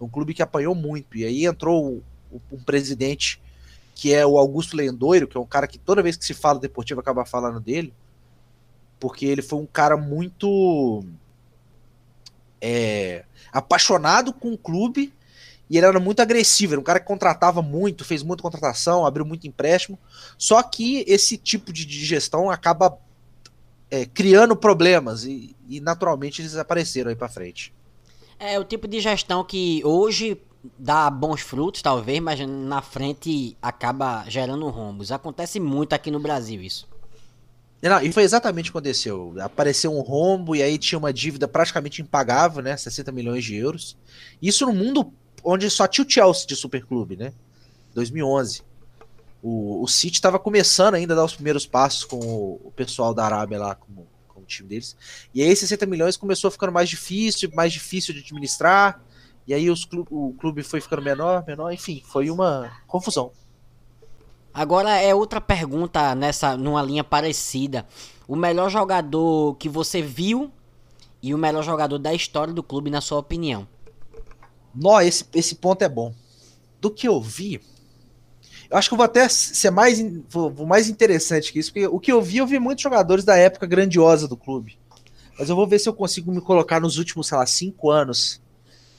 Um 0.00 0.08
clube 0.08 0.34
que 0.34 0.42
apanhou 0.42 0.74
muito. 0.74 1.16
E 1.16 1.24
aí 1.24 1.46
entrou 1.46 2.02
um 2.50 2.62
presidente 2.64 3.40
que 3.94 4.12
é 4.12 4.26
o 4.26 4.38
Augusto 4.38 4.76
Lendoiro, 4.76 5.28
que 5.28 5.36
é 5.36 5.40
um 5.40 5.46
cara 5.46 5.68
que 5.68 5.78
toda 5.78 6.02
vez 6.02 6.16
que 6.16 6.24
se 6.24 6.34
fala 6.34 6.58
Deportivo 6.58 7.00
acaba 7.00 7.24
falando 7.24 7.60
dele. 7.60 7.92
Porque 8.98 9.26
ele 9.26 9.42
foi 9.42 9.58
um 9.58 9.66
cara 9.66 9.96
muito. 9.96 11.04
É, 12.64 13.24
apaixonado 13.52 14.32
com 14.32 14.52
o 14.52 14.58
clube 14.58 15.12
e 15.72 15.78
ele 15.78 15.86
era 15.86 15.98
muito 15.98 16.20
agressivo, 16.20 16.74
era 16.74 16.80
um 16.80 16.84
cara 16.84 17.00
que 17.00 17.06
contratava 17.06 17.62
muito, 17.62 18.04
fez 18.04 18.22
muita 18.22 18.42
contratação, 18.42 19.06
abriu 19.06 19.24
muito 19.24 19.46
empréstimo. 19.46 19.98
Só 20.36 20.62
que 20.62 21.02
esse 21.08 21.38
tipo 21.38 21.72
de, 21.72 21.84
gestão 22.04 22.50
acaba 22.50 22.98
é, 23.90 24.04
criando 24.04 24.54
problemas 24.54 25.24
e, 25.24 25.56
e, 25.66 25.80
naturalmente 25.80 26.42
eles 26.42 26.56
apareceram 26.56 27.08
aí 27.08 27.16
para 27.16 27.26
frente. 27.26 27.72
É 28.38 28.58
o 28.58 28.64
tipo 28.64 28.86
de 28.86 29.00
gestão 29.00 29.42
que 29.42 29.80
hoje 29.82 30.38
dá 30.78 31.08
bons 31.08 31.40
frutos, 31.40 31.80
talvez, 31.80 32.20
mas 32.20 32.38
na 32.46 32.82
frente 32.82 33.56
acaba 33.62 34.24
gerando 34.28 34.68
rombos. 34.68 35.10
Acontece 35.10 35.58
muito 35.58 35.94
aqui 35.94 36.10
no 36.10 36.20
Brasil 36.20 36.60
isso. 36.60 36.86
Não, 37.82 38.00
e 38.00 38.12
foi 38.12 38.22
exatamente 38.22 38.70
o 38.70 38.72
que 38.72 38.78
aconteceu. 38.78 39.34
Apareceu 39.40 39.92
um 39.92 40.02
rombo 40.02 40.54
e 40.54 40.62
aí 40.62 40.78
tinha 40.78 40.98
uma 40.98 41.12
dívida 41.12 41.48
praticamente 41.48 42.00
impagável, 42.00 42.62
né? 42.62 42.76
60 42.76 43.10
milhões 43.10 43.44
de 43.44 43.56
euros. 43.56 43.96
Isso 44.40 44.64
no 44.64 44.72
mundo 44.72 45.12
onde 45.42 45.68
só 45.68 45.88
tinha 45.88 46.06
o 46.06 46.10
Chelsea 46.10 46.46
de 46.46 46.54
Superclube, 46.54 47.16
né? 47.16 47.32
2011. 47.94 48.62
O, 49.42 49.82
o 49.82 49.88
City 49.88 50.14
estava 50.14 50.38
começando 50.38 50.94
ainda 50.94 51.14
a 51.14 51.16
dar 51.16 51.24
os 51.24 51.34
primeiros 51.34 51.66
passos 51.66 52.04
com 52.04 52.16
o, 52.16 52.60
o 52.64 52.70
pessoal 52.70 53.12
da 53.12 53.24
Arábia 53.24 53.58
lá, 53.58 53.74
com, 53.74 54.06
com, 54.28 54.40
o 54.40 54.44
time 54.44 54.68
deles. 54.68 54.96
E 55.34 55.42
aí 55.42 55.54
60 55.54 55.84
milhões 55.86 56.16
começou 56.16 56.52
ficando 56.52 56.70
mais 56.70 56.88
difícil, 56.88 57.50
mais 57.52 57.72
difícil 57.72 58.14
de 58.14 58.20
administrar. 58.20 59.02
E 59.44 59.52
aí 59.52 59.68
os 59.68 59.88
o 60.08 60.32
clube 60.34 60.62
foi 60.62 60.80
ficando 60.80 61.02
menor, 61.02 61.44
menor, 61.44 61.72
enfim, 61.72 62.00
foi 62.06 62.30
uma 62.30 62.70
confusão. 62.86 63.32
Agora 64.54 65.00
é 65.00 65.14
outra 65.14 65.40
pergunta 65.40 66.14
nessa 66.14 66.56
numa 66.56 66.82
linha 66.82 67.02
parecida. 67.02 67.86
O 68.28 68.36
melhor 68.36 68.70
jogador 68.70 69.56
que 69.56 69.68
você 69.68 70.02
viu 70.02 70.50
e 71.22 71.34
o 71.34 71.38
melhor 71.38 71.62
jogador 71.62 71.98
da 71.98 72.12
história 72.12 72.52
do 72.52 72.62
clube, 72.62 72.90
na 72.90 73.00
sua 73.00 73.18
opinião? 73.18 73.66
Nó, 74.74 75.00
esse, 75.00 75.24
esse 75.34 75.54
ponto 75.54 75.82
é 75.82 75.88
bom. 75.88 76.14
Do 76.80 76.90
que 76.90 77.06
eu 77.06 77.20
vi, 77.20 77.60
Eu 78.72 78.78
acho 78.78 78.88
que 78.88 78.94
eu 78.94 78.96
vou 78.96 79.04
até 79.04 79.28
ser 79.28 79.70
mais, 79.70 80.02
vou, 80.30 80.50
mais 80.66 80.88
interessante 80.88 81.52
que 81.52 81.58
isso, 81.58 81.70
porque 81.70 81.86
o 81.86 82.00
que 82.00 82.10
eu 82.10 82.22
vi, 82.22 82.38
eu 82.38 82.46
vi 82.46 82.58
muitos 82.58 82.82
jogadores 82.82 83.22
da 83.22 83.36
época 83.36 83.66
grandiosa 83.66 84.26
do 84.26 84.34
clube. 84.34 84.78
Mas 85.38 85.50
eu 85.50 85.56
vou 85.56 85.66
ver 85.66 85.78
se 85.78 85.90
eu 85.90 85.92
consigo 85.92 86.32
me 86.32 86.40
colocar 86.40 86.80
nos 86.80 86.96
últimos, 86.96 87.26
sei 87.26 87.36
lá, 87.36 87.44
cinco 87.44 87.90
anos. 87.90 88.40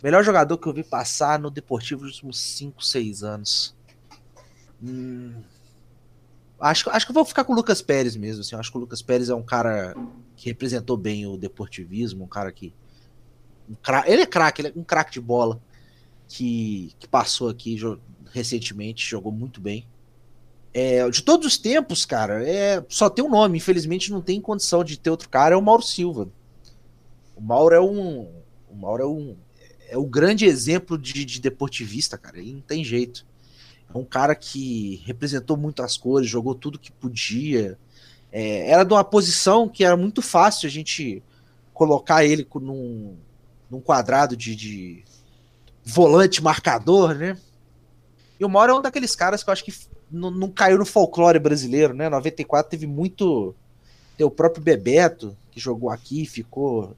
Melhor 0.03 0.23
jogador 0.23 0.59
que 0.59 0.67
eu 0.67 0.73
vi 0.73 0.83
passar 0.83 1.39
no 1.39 1.49
Deportivo 1.49 2.03
nos 2.03 2.13
últimos 2.13 2.39
cinco, 2.39 2.85
seis 2.85 3.23
anos. 3.23 3.75
Hum, 4.83 5.41
acho, 6.59 6.89
acho 6.89 7.05
que 7.05 7.11
eu 7.11 7.15
vou 7.15 7.25
ficar 7.25 7.43
com 7.43 7.53
o 7.53 7.55
Lucas 7.55 7.81
Pérez 7.81 8.15
mesmo. 8.15 8.41
Assim. 8.41 8.55
acho 8.55 8.71
que 8.71 8.77
o 8.77 8.81
Lucas 8.81 9.01
Pérez 9.01 9.29
é 9.29 9.35
um 9.35 9.43
cara 9.43 9.95
que 10.35 10.47
representou 10.47 10.97
bem 10.97 11.25
o 11.25 11.37
deportivismo, 11.37 12.25
um 12.25 12.27
cara 12.27 12.51
que. 12.51 12.73
Um 13.69 13.75
ele 14.05 14.23
é 14.23 14.25
craque, 14.25 14.61
ele 14.61 14.67
é 14.69 14.73
um 14.75 14.83
craque 14.83 15.13
de 15.13 15.21
bola 15.21 15.61
que, 16.27 16.93
que 16.99 17.07
passou 17.07 17.49
aqui 17.49 17.77
recentemente, 18.31 19.09
jogou 19.09 19.31
muito 19.31 19.61
bem. 19.61 19.87
É, 20.73 21.07
de 21.07 21.21
todos 21.21 21.45
os 21.45 21.57
tempos, 21.57 22.03
cara, 22.03 22.43
é, 22.43 22.83
só 22.89 23.07
tem 23.07 23.23
um 23.23 23.29
nome, 23.29 23.59
infelizmente 23.59 24.11
não 24.11 24.21
tem 24.21 24.41
condição 24.41 24.83
de 24.83 24.97
ter 24.97 25.11
outro 25.11 25.29
cara, 25.29 25.53
é 25.53 25.57
o 25.57 25.61
Mauro 25.61 25.83
Silva. 25.83 26.27
O 27.35 27.41
Mauro 27.41 27.75
é 27.75 27.81
um. 27.81 28.27
O 28.69 28.75
Mauro 28.75 29.03
é 29.03 29.07
um. 29.07 29.37
É 29.87 29.97
o 29.97 30.05
grande 30.05 30.45
exemplo 30.45 30.97
de, 30.97 31.23
de 31.23 31.39
deportivista, 31.39 32.17
cara. 32.17 32.39
Ele 32.39 32.53
não 32.53 32.61
tem 32.61 32.83
jeito. 32.83 33.25
É 33.93 33.97
um 33.97 34.05
cara 34.05 34.35
que 34.35 35.01
representou 35.05 35.55
muito 35.55 35.83
as 35.83 35.97
cores, 35.97 36.29
jogou 36.29 36.55
tudo 36.55 36.79
que 36.79 36.91
podia. 36.91 37.77
É, 38.31 38.69
era 38.69 38.83
de 38.83 38.93
uma 38.93 39.03
posição 39.03 39.69
que 39.69 39.83
era 39.83 39.95
muito 39.95 40.21
fácil 40.21 40.67
a 40.67 40.71
gente 40.71 41.21
colocar 41.73 42.25
ele 42.25 42.47
num, 42.55 43.15
num 43.69 43.79
quadrado 43.79 44.35
de, 44.35 44.55
de 44.55 45.03
volante 45.83 46.41
marcador, 46.41 47.13
né? 47.13 47.37
E 48.39 48.45
o 48.45 48.49
Mauro 48.49 48.73
é 48.73 48.75
um 48.75 48.81
daqueles 48.81 49.15
caras 49.15 49.43
que 49.43 49.49
eu 49.49 49.53
acho 49.53 49.63
que 49.63 49.73
não, 50.09 50.31
não 50.31 50.49
caiu 50.49 50.77
no 50.77 50.85
folclore 50.85 51.39
brasileiro, 51.39 51.93
né? 51.93 52.09
94 52.09 52.69
teve 52.69 52.87
muito. 52.87 53.55
Tem 54.17 54.25
o 54.25 54.31
próprio 54.31 54.63
Bebeto, 54.63 55.35
que 55.51 55.59
jogou 55.59 55.89
aqui, 55.89 56.25
ficou 56.25 56.95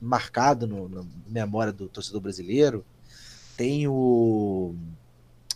marcado 0.00 0.66
no, 0.66 0.88
na 0.88 1.02
memória 1.26 1.72
do 1.72 1.88
torcedor 1.88 2.20
brasileiro. 2.20 2.84
Tem 3.56 3.88
o. 3.88 4.74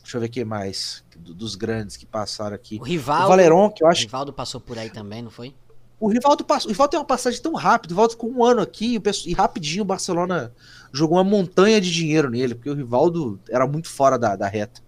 Deixa 0.05 0.19
eu 0.19 0.21
ver 0.21 0.29
quem 0.29 0.45
mais. 0.45 1.03
Dos 1.17 1.55
grandes 1.55 1.97
que 1.97 2.05
passaram 2.05 2.55
aqui. 2.55 2.79
O 2.79 2.85
Rivaldo. 2.85 3.25
O 3.25 3.29
Valeron, 3.29 3.71
que 3.71 3.83
eu 3.83 3.89
acho. 3.89 4.03
O 4.03 4.05
Rivaldo 4.05 4.33
passou 4.35 4.61
por 4.61 4.79
aí 4.79 4.91
também, 4.91 5.23
não 5.23 5.31
foi? 5.31 5.55
O 5.99 6.09
Rivaldo 6.09 6.45
passou. 6.45 6.69
O 6.69 6.73
Rivaldo 6.73 6.91
tem 6.91 7.01
uma 7.01 7.07
passagem 7.07 7.41
tão 7.41 7.55
rápida. 7.55 7.93
O 7.93 7.97
Rivaldo 7.97 8.13
ficou 8.13 8.31
um 8.31 8.45
ano 8.45 8.61
aqui 8.61 9.01
e 9.27 9.33
rapidinho 9.33 9.83
o 9.83 9.87
Barcelona 9.87 10.53
jogou 10.93 11.17
uma 11.17 11.25
montanha 11.25 11.81
de 11.81 11.91
dinheiro 11.91 12.29
nele, 12.29 12.55
porque 12.55 12.69
o 12.69 12.75
Rivaldo 12.75 13.41
era 13.49 13.67
muito 13.67 13.89
fora 13.89 14.19
da, 14.19 14.37
da 14.37 14.47
reta. 14.47 14.83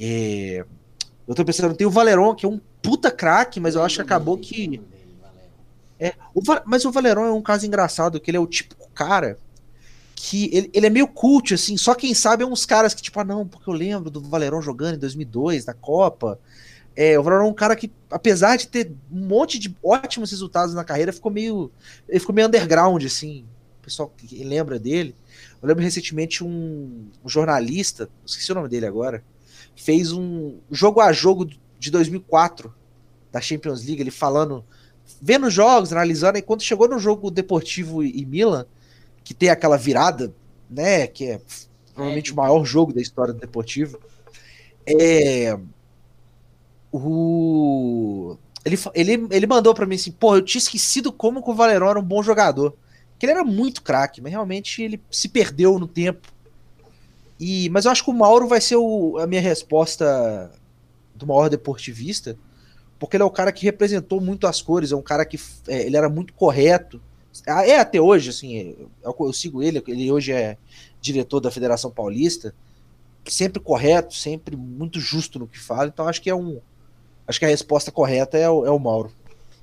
É... 0.00 0.66
Eu 1.26 1.34
tô 1.34 1.44
pensando, 1.44 1.76
tem 1.76 1.86
o 1.86 1.90
Valeron, 1.90 2.34
que 2.34 2.44
é 2.44 2.48
um 2.48 2.60
puta 2.82 3.12
craque, 3.12 3.60
mas 3.60 3.76
eu 3.76 3.82
acho 3.84 3.96
que 3.96 4.02
acabou 4.02 4.36
que. 4.36 4.82
É, 6.00 6.14
o, 6.34 6.42
mas 6.64 6.84
o 6.84 6.90
Valeron 6.90 7.26
é 7.26 7.32
um 7.32 7.42
caso 7.42 7.64
engraçado, 7.64 8.20
que 8.20 8.30
ele 8.30 8.38
é 8.38 8.40
o 8.40 8.46
típico 8.46 8.90
cara 8.90 9.38
que 10.16 10.48
ele, 10.50 10.70
ele 10.72 10.86
é 10.86 10.90
meio 10.90 11.06
cult, 11.06 11.52
assim, 11.52 11.76
só 11.76 11.94
quem 11.94 12.14
sabe 12.14 12.42
é 12.42 12.46
uns 12.46 12.64
caras 12.64 12.94
que, 12.94 13.02
tipo, 13.02 13.20
ah, 13.20 13.24
não, 13.24 13.46
porque 13.46 13.68
eu 13.68 13.74
lembro 13.74 14.10
do 14.10 14.22
Valeron 14.22 14.62
jogando 14.62 14.94
em 14.94 14.98
2002, 14.98 15.66
na 15.66 15.74
Copa. 15.74 16.40
É, 16.96 17.18
o 17.18 17.22
Valeron 17.22 17.44
é 17.44 17.50
um 17.50 17.54
cara 17.54 17.76
que, 17.76 17.92
apesar 18.10 18.56
de 18.56 18.66
ter 18.66 18.90
um 19.12 19.26
monte 19.26 19.58
de 19.58 19.76
ótimos 19.84 20.30
resultados 20.30 20.74
na 20.74 20.82
carreira, 20.82 21.12
ficou 21.12 21.30
meio. 21.30 21.70
Ele 22.08 22.18
ficou 22.18 22.34
meio 22.34 22.48
underground, 22.48 23.04
assim. 23.04 23.44
O 23.78 23.84
pessoal 23.84 24.10
que 24.16 24.42
lembra 24.42 24.78
dele. 24.78 25.14
Eu 25.62 25.68
lembro 25.68 25.84
recentemente 25.84 26.42
um, 26.42 27.08
um 27.22 27.28
jornalista, 27.28 28.08
esqueci 28.24 28.50
o 28.50 28.54
nome 28.54 28.68
dele 28.70 28.86
agora, 28.86 29.22
fez 29.76 30.12
um 30.12 30.58
jogo 30.70 31.00
a 31.00 31.12
jogo 31.12 31.46
de 31.78 31.90
2004 31.90 32.74
da 33.30 33.40
Champions 33.40 33.84
League, 33.84 34.00
ele 34.00 34.10
falando, 34.10 34.64
vendo 35.20 35.50
jogos, 35.50 35.92
analisando, 35.92 36.38
e 36.38 36.42
quando 36.42 36.62
chegou 36.62 36.88
no 36.88 36.98
jogo 36.98 37.30
Deportivo 37.30 38.02
e 38.02 38.24
Milan, 38.24 38.66
que 39.26 39.34
tem 39.34 39.48
aquela 39.50 39.76
virada, 39.76 40.32
né, 40.70 41.08
que 41.08 41.24
é 41.24 41.40
provavelmente 41.92 42.30
é. 42.30 42.32
o 42.32 42.36
maior 42.36 42.64
jogo 42.64 42.92
da 42.92 43.00
história 43.00 43.34
do 43.34 43.40
Deportivo, 43.40 43.98
é, 44.86 45.58
o, 46.92 48.36
ele, 48.64 48.78
ele, 48.94 49.26
ele 49.32 49.46
mandou 49.48 49.74
para 49.74 49.84
mim 49.84 49.96
assim, 49.96 50.12
pô, 50.12 50.36
eu 50.36 50.42
tinha 50.42 50.60
esquecido 50.60 51.12
como 51.12 51.42
o 51.44 51.54
Valerão 51.54 51.90
era 51.90 51.98
um 51.98 52.04
bom 52.04 52.22
jogador, 52.22 52.76
que 53.18 53.26
ele 53.26 53.32
era 53.32 53.42
muito 53.42 53.82
craque, 53.82 54.20
mas 54.20 54.30
realmente 54.30 54.80
ele 54.80 55.02
se 55.10 55.28
perdeu 55.28 55.76
no 55.76 55.88
tempo, 55.88 56.28
e, 57.40 57.68
mas 57.70 57.84
eu 57.84 57.90
acho 57.90 58.04
que 58.04 58.10
o 58.10 58.14
Mauro 58.14 58.46
vai 58.46 58.60
ser 58.60 58.76
o, 58.76 59.18
a 59.18 59.26
minha 59.26 59.40
resposta 59.40 60.52
do 61.16 61.26
maior 61.26 61.48
deportivista, 61.48 62.38
porque 62.96 63.16
ele 63.16 63.24
é 63.24 63.26
o 63.26 63.30
cara 63.30 63.50
que 63.50 63.66
representou 63.66 64.20
muito 64.20 64.46
as 64.46 64.62
cores, 64.62 64.92
é 64.92 64.96
um 64.96 65.02
cara 65.02 65.24
que 65.24 65.36
é, 65.66 65.84
ele 65.84 65.96
era 65.96 66.08
muito 66.08 66.32
correto. 66.32 67.02
É, 67.46 67.70
é 67.70 67.80
até 67.80 68.00
hoje, 68.00 68.30
assim, 68.30 68.76
eu, 69.02 69.16
eu, 69.18 69.32
sigo 69.32 69.62
ele, 69.62 69.82
ele 69.86 70.10
hoje 70.10 70.32
é 70.32 70.56
diretor 71.00 71.40
da 71.40 71.50
Federação 71.50 71.90
Paulista, 71.90 72.54
sempre 73.24 73.60
correto, 73.60 74.14
sempre 74.14 74.56
muito 74.56 75.00
justo 75.00 75.38
no 75.38 75.46
que 75.46 75.58
fala, 75.58 75.88
então 75.88 76.08
acho 76.08 76.22
que 76.22 76.30
é 76.30 76.34
um. 76.34 76.60
Acho 77.26 77.38
que 77.38 77.44
a 77.44 77.48
resposta 77.48 77.90
correta 77.90 78.38
é 78.38 78.48
o, 78.48 78.64
é 78.64 78.70
o 78.70 78.78
Mauro. 78.78 79.10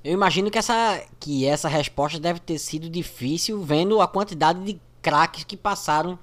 Eu 0.04 0.12
imagino 0.12 0.50
que 0.50 0.58
essa, 0.58 1.02
que 1.18 1.46
essa 1.46 1.66
resposta 1.66 2.20
deve 2.20 2.38
ter 2.38 2.58
sido 2.58 2.90
difícil, 2.90 3.62
vendo 3.62 4.02
a 4.02 4.06
quantidade 4.06 4.62
de 4.62 4.78
craques 5.00 5.44
que 5.44 5.56
passaram 5.56 6.18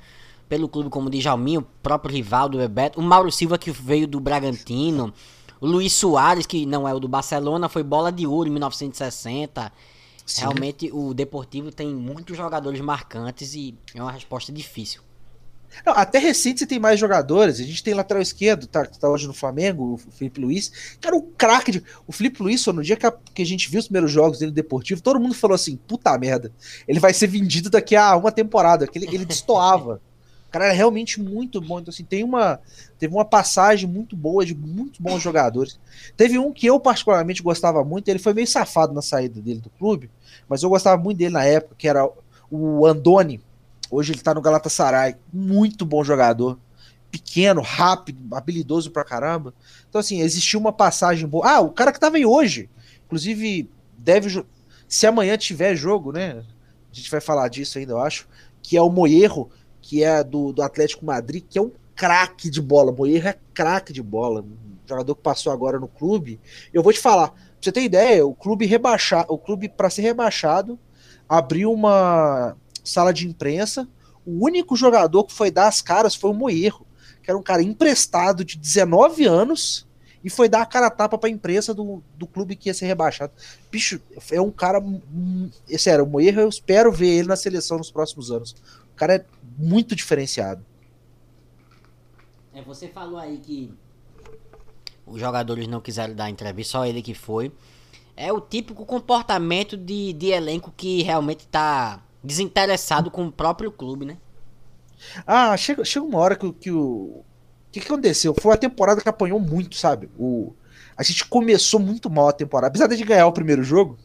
pelo 0.48 0.67
clube 0.67 0.89
como 0.89 1.08
o 1.08 1.10
Djalminho, 1.10 1.62
o 1.62 1.67
próprio 1.81 2.13
Rivaldo, 2.13 2.58
o 2.58 2.62
Bebeto, 2.62 3.00
o 3.00 3.03
Mauro 3.03 3.31
Silva 3.31 3.58
que 3.58 3.72
veio 3.72 4.05
do 4.05 4.20
Bragantino, 4.20 5.12
o 5.62 5.65
Luiz 5.65 5.93
Soares, 5.93 6.46
que 6.46 6.65
não 6.65 6.88
é 6.88 6.93
o 6.93 7.00
do 7.00 7.08
Barcelona, 7.08 7.70
foi 7.70 7.84
bola 7.84 8.12
de 8.12 8.27
ouro 8.27 8.50
em 8.50 8.51
1960. 8.51 9.72
Sim. 10.25 10.42
Realmente 10.42 10.90
o 10.92 11.13
Deportivo 11.13 11.72
tem 11.72 11.94
muitos 11.94 12.38
jogadores 12.38 12.80
marcantes 12.82 13.54
e 13.54 13.75
é 13.94 14.01
uma 14.01 14.12
resposta 14.12 14.51
difícil. 14.51 15.01
Não, 15.86 15.94
até 15.94 16.20
recente 16.20 16.60
você 16.60 16.66
tem 16.66 16.80
mais 16.80 17.00
jogadores. 17.00 17.60
A 17.60 17.63
gente 17.63 17.84
tem 17.84 17.94
lateral 17.94 18.22
esquerdo, 18.22 18.68
tá, 18.68 18.86
tá 18.86 19.10
hoje 19.10 19.28
no 19.28 19.34
Flamengo, 19.34 19.94
o 19.94 19.98
Felipe 19.98 20.42
Luiz. 20.42 20.98
Cara, 21.00 21.16
o 21.16 21.22
craque. 21.22 21.72
De... 21.72 21.84
O 22.06 22.12
Felipe 22.12 22.44
Luiz, 22.44 22.66
no 22.68 22.84
dia 22.84 22.96
que 22.96 23.06
a, 23.06 23.12
que 23.12 23.42
a 23.42 23.46
gente 23.46 23.70
viu 23.70 23.80
os 23.80 23.86
primeiros 23.86 24.12
jogos 24.12 24.40
dele 24.40 24.51
no 24.51 24.56
Deportivo, 24.56 25.01
todo 25.01 25.20
mundo 25.20 25.34
falou 25.34 25.56
assim: 25.56 25.75
puta 25.75 26.18
merda, 26.18 26.51
ele 26.88 27.00
vai 27.00 27.13
ser 27.13 27.28
vendido 27.28 27.70
daqui 27.70 27.96
a 27.96 28.16
uma 28.16 28.32
temporada. 28.32 28.86
Que 28.88 28.98
ele, 28.98 29.08
ele 29.08 29.25
destoava. 29.25 30.01
O 30.51 30.60
cara 30.60 30.65
era 30.65 30.74
realmente 30.74 31.22
muito 31.22 31.62
bom. 31.62 31.79
Então, 31.79 31.93
assim, 31.93 32.03
tem 32.03 32.25
uma, 32.25 32.60
teve 33.00 33.13
uma 33.15 33.24
passagem 33.24 33.88
muito 33.89 34.17
boa 34.17 34.46
de 34.46 34.53
muitos 34.53 35.00
bons 35.00 35.24
jogadores. 35.24 35.79
Teve 36.17 36.38
um 36.38 36.51
que 36.51 36.67
eu 36.67 36.77
particularmente 36.77 37.41
gostava 37.41 37.86
muito, 37.86 38.10
ele 38.10 38.20
foi 38.20 38.34
meio 38.34 38.46
safado 38.46 38.93
na 38.93 39.01
saída 39.01 39.39
dele 39.39 39.62
do 39.62 39.70
clube, 39.70 40.12
mas 40.50 40.62
eu 40.62 40.70
gostava 40.70 41.01
muito 41.01 41.20
dele 41.20 41.31
na 41.31 41.46
época, 41.46 41.75
que 41.77 41.88
era 41.88 42.05
o 42.51 42.86
Andoni. 42.86 43.39
Hoje 43.89 44.12
ele 44.12 44.20
tá 44.20 44.34
no 44.34 44.41
Galatasaray. 44.41 45.15
Muito 45.31 45.86
bom 45.86 46.03
jogador. 46.03 46.60
Pequeno, 47.10 47.62
rápido, 47.62 48.36
habilidoso 48.36 48.91
pra 48.91 49.05
caramba. 49.05 49.53
Então, 49.89 50.01
assim, 50.01 50.20
existiu 50.20 50.60
uma 50.60 50.74
passagem 50.74 51.29
boa. 51.29 51.50
Ah, 51.50 51.62
o 51.62 51.72
cara 51.72 51.93
que 51.93 52.00
tava 52.00 52.17
aí 52.17 52.25
hoje. 52.25 52.70
Inclusive, 53.05 53.70
deve. 53.98 54.46
Se 54.86 55.08
amanhã 55.08 55.38
tiver 55.38 55.77
jogo, 55.77 56.12
né? 56.12 56.43
A 56.91 56.93
gente 56.93 57.10
vai 57.10 57.22
falar 57.22 57.48
disso 57.48 57.77
ainda, 57.77 57.93
eu 57.93 58.01
acho. 58.01 58.27
Que 58.62 58.75
é 58.75 58.81
o 58.81 58.89
Moerro 58.89 59.50
que 59.81 60.03
é 60.03 60.23
do, 60.23 60.53
do 60.53 60.61
Atlético 60.61 61.05
Madrid, 61.05 61.43
que 61.50 61.57
é 61.57 61.61
um 61.61 61.71
craque 61.95 62.50
de 62.50 62.61
bola. 62.61 62.91
Moeiro 62.91 63.27
é 63.27 63.38
craque 63.53 63.91
de 63.91 64.01
bola. 64.01 64.45
Jogador 64.88 65.15
que 65.15 65.21
passou 65.21 65.51
agora 65.51 65.79
no 65.79 65.88
clube. 65.88 66.39
Eu 66.73 66.83
vou 66.83 66.91
te 66.91 67.00
falar, 67.00 67.29
pra 67.29 67.39
você 67.59 67.71
ter 67.71 67.81
ideia, 67.81 68.25
o 68.25 68.33
clube 68.33 68.65
rebaixar, 68.65 69.25
o 69.29 69.38
clube 69.38 69.69
para 69.69 69.89
ser 69.89 70.01
rebaixado 70.01 70.79
abriu 71.27 71.71
uma 71.71 72.55
sala 72.83 73.13
de 73.13 73.27
imprensa. 73.27 73.88
O 74.25 74.45
único 74.45 74.75
jogador 74.75 75.23
que 75.23 75.33
foi 75.33 75.50
dar 75.50 75.67
as 75.67 75.81
caras 75.81 76.13
foi 76.13 76.29
o 76.29 76.33
Moeiro, 76.33 76.85
que 77.23 77.31
era 77.31 77.38
um 77.38 77.43
cara 77.43 77.61
emprestado 77.61 78.43
de 78.43 78.57
19 78.57 79.25
anos 79.25 79.88
e 80.24 80.30
foi 80.30 80.48
dar 80.48 80.62
a 80.62 80.66
cara 80.66 80.88
a 80.88 80.92
tapa 80.92 81.18
pra 81.18 81.30
imprensa 81.30 81.74
do, 81.74 82.04
do 82.16 82.28
clube 82.28 82.56
que 82.56 82.70
ia 82.70 82.74
ser 82.74 82.86
rebaixado. 82.86 83.32
Bicho, 83.72 84.00
é 84.32 84.42
um 84.42 84.51
cara. 84.51 84.82
É 85.70 85.78
sério, 85.78 86.06
o 86.06 86.08
Moeiro 86.08 86.42
eu 86.42 86.50
espero 86.50 86.92
ver 86.92 87.08
ele 87.08 87.28
na 87.28 87.36
seleção 87.36 87.78
nos 87.78 87.92
próximos 87.92 88.32
anos 88.32 88.56
cara 89.01 89.16
é 89.16 89.25
muito 89.58 89.96
diferenciado. 89.96 90.63
É, 92.54 92.62
você 92.62 92.88
falou 92.88 93.18
aí 93.18 93.40
que 93.40 93.74
os 95.08 95.20
jogadores 95.20 95.68
não 95.68 95.82
quiseram 95.82 96.13
dar 96.13 96.30
entrevista, 96.30 96.74
só 96.74 96.86
ele 96.86 97.01
que 97.01 97.16
foi. 97.16 97.51
É 98.16 98.32
o 98.32 98.40
típico 98.40 98.86
comportamento 98.86 99.75
de, 99.75 100.13
de 100.13 100.28
elenco 100.28 100.72
que 100.78 101.01
realmente 101.01 101.48
tá 101.48 102.04
desinteressado 102.24 103.10
com 103.10 103.25
o 103.25 103.32
próprio 103.32 103.72
clube, 103.72 104.06
né? 104.06 104.20
Ah, 105.25 105.58
chega, 105.58 105.84
chega 105.84 106.06
uma 106.06 106.20
hora 106.20 106.36
que, 106.36 106.51
que 106.54 106.72
o. 106.72 107.24
O 107.24 107.24
que, 107.72 107.80
que 107.80 107.88
aconteceu? 107.88 108.36
Foi 108.40 108.51
uma 108.51 108.58
temporada 108.58 109.01
que 109.01 109.10
apanhou 109.10 109.40
muito, 109.40 109.75
sabe? 109.75 110.10
O, 110.18 110.54
a 110.96 111.04
gente 111.04 111.25
começou 111.25 111.80
muito 111.80 112.10
mal 112.10 112.28
a 112.28 112.34
temporada. 112.34 112.68
Apesar 112.68 112.88
de 112.88 113.04
ganhar 113.04 113.28
o 113.28 113.32
primeiro 113.32 113.63
jogo, 113.63 113.98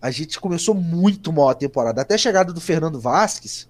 a 0.00 0.10
gente 0.10 0.38
começou 0.38 0.74
muito 0.74 1.32
mal 1.32 1.48
a 1.48 1.54
temporada. 1.54 2.02
Até 2.02 2.14
a 2.14 2.18
chegada 2.18 2.52
do 2.52 2.60
Fernando 2.60 3.00
Vasquez, 3.00 3.68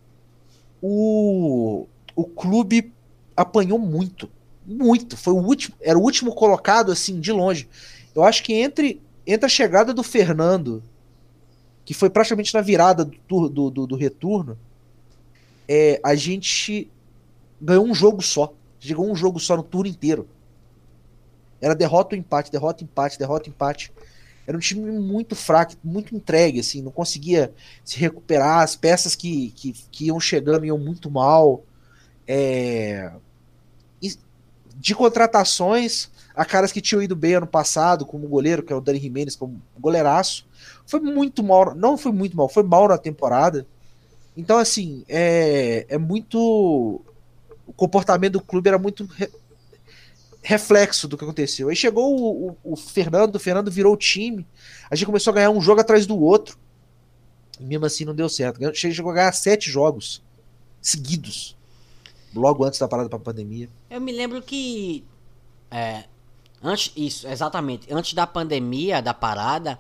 o, 0.83 1.87
o 2.15 2.25
clube 2.25 2.93
apanhou 3.37 3.79
muito. 3.79 4.31
muito. 4.67 5.17
Foi 5.17 5.33
o 5.33 5.39
último, 5.39 5.77
era 5.81 5.99
o 5.99 6.03
último 6.03 6.35
colocado 6.35 6.93
assim 6.93 7.19
de 7.19 7.33
longe. 7.33 7.69
Eu 8.15 8.23
acho 8.23 8.43
que 8.43 8.53
entre 8.53 9.01
entre 9.29 9.45
a 9.45 9.49
chegada 9.49 9.93
do 9.93 10.03
Fernando, 10.03 10.83
que 11.85 11.93
foi 11.93 12.09
praticamente 12.09 12.55
na 12.55 12.63
virada 12.63 13.05
do, 13.05 13.49
do, 13.51 13.71
do, 13.71 13.87
do 13.87 13.95
retorno, 13.95 14.59
é, 15.69 16.01
a 16.03 16.15
gente 16.15 16.91
ganhou 17.61 17.85
um 17.85 17.95
jogo 17.95 18.23
só. 18.23 18.55
Chegou 18.79 19.11
um 19.11 19.15
jogo 19.15 19.39
só 19.39 19.57
no 19.57 19.63
turno 19.63 19.91
inteiro. 19.91 20.29
Era 21.61 21.75
derrota 21.75 22.15
ou 22.15 22.19
empate, 22.19 22.51
derrota, 22.53 22.85
empate, 22.85 23.19
derrota, 23.19 23.49
empate. 23.49 23.93
Era 24.47 24.57
um 24.57 24.61
time 24.61 24.91
muito 24.93 25.35
fraco, 25.35 25.75
muito 25.85 26.17
entregue, 26.17 26.61
assim, 26.61 26.81
não 26.81 26.91
conseguia 26.91 27.53
se 27.85 27.99
recuperar. 27.99 28.63
As 28.63 28.77
peças 28.77 29.15
que, 29.15 29.51
que, 29.51 29.73
que 29.91 30.07
iam 30.07 30.19
chegando 30.19 30.65
iam 30.65 30.79
muito 30.79 31.11
mal. 31.11 31.63
É... 32.27 33.13
De 34.77 34.95
contratações, 34.95 36.09
a 36.37 36.45
caras 36.45 36.71
que 36.71 36.81
tinham 36.81 37.03
ido 37.03 37.17
bem 37.17 37.35
ano 37.35 37.49
passado, 37.49 38.07
como 38.07 38.29
goleiro, 38.29 38.63
que 38.63 38.73
é 38.73 38.77
o 38.77 38.81
Dani 38.81 39.01
Jimenez, 39.01 39.35
como 39.35 39.61
goleiraço. 39.77 40.47
Foi 40.87 41.01
muito 41.01 41.43
mal, 41.43 41.75
não 41.75 41.99
foi 41.99 42.13
muito 42.13 42.37
mal, 42.37 42.49
foi 42.49 42.63
mal 42.63 42.87
na 42.87 42.97
temporada. 42.97 43.67
Então, 44.37 44.57
assim, 44.57 45.05
é, 45.09 45.85
é 45.89 45.99
muito. 45.99 47.03
O 47.69 47.73
comportamento 47.73 48.33
do 48.33 48.41
clube 48.41 48.69
era 48.69 48.79
muito 48.79 49.05
re, 49.05 49.31
reflexo 50.43 51.07
do 51.07 51.17
que 51.17 51.25
aconteceu. 51.25 51.69
Aí 51.69 51.77
chegou 51.77 52.19
o, 52.19 52.49
o, 52.49 52.73
o, 52.73 52.77
Fernando, 52.77 53.37
o 53.37 53.39
Fernando 53.39 53.71
virou 53.71 53.93
o 53.93 53.97
time. 53.97 54.47
A 54.91 54.97
gente 54.97 55.05
começou 55.05 55.31
a 55.31 55.35
ganhar 55.35 55.51
um 55.51 55.61
jogo 55.61 55.83
atrás 55.83 56.07
do 56.07 56.19
outro. 56.19 56.59
E 57.61 57.65
mesmo 57.65 57.85
assim 57.85 58.07
não 58.07 58.15
deu 58.15 58.29
certo. 58.29 58.59
Chegou 58.75 59.13
a 59.13 59.15
ganhar 59.15 59.33
sete 59.33 59.71
jogos 59.71 60.23
seguidos. 60.81 61.55
Logo 62.35 62.65
antes 62.65 62.79
da 62.79 62.89
parada 62.89 63.11
pra 63.11 63.19
pandemia. 63.19 63.69
Eu 63.91 64.01
me 64.01 64.11
lembro 64.11 64.41
que. 64.41 65.05
É, 65.71 66.05
antes, 66.63 66.93
isso, 66.97 67.29
exatamente. 67.29 67.93
Antes 67.93 68.15
da 68.15 68.27
pandemia, 68.27 69.03
da 69.03 69.13
parada, 69.13 69.79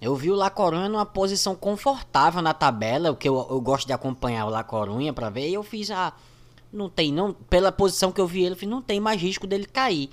eu 0.00 0.16
vi 0.16 0.30
o 0.30 0.34
La 0.34 0.50
Corunha 0.50 0.88
numa 0.88 1.06
posição 1.06 1.54
confortável 1.54 2.42
na 2.42 2.54
tabela, 2.54 3.10
o 3.10 3.16
que 3.16 3.28
eu, 3.28 3.46
eu 3.50 3.60
gosto 3.60 3.86
de 3.86 3.92
acompanhar 3.92 4.46
o 4.46 4.50
La 4.50 4.64
Corunha 4.64 5.12
para 5.12 5.30
ver, 5.30 5.48
e 5.48 5.54
eu 5.54 5.62
fiz 5.62 5.90
a. 5.90 6.08
Ah, 6.08 6.12
não 6.72 6.88
tem, 6.88 7.12
não. 7.12 7.32
Pela 7.32 7.72
posição 7.72 8.12
que 8.12 8.20
eu 8.20 8.26
vi 8.26 8.44
ele, 8.44 8.66
não 8.66 8.82
tem 8.82 9.00
mais 9.00 9.20
risco 9.20 9.46
dele 9.46 9.64
cair. 9.64 10.10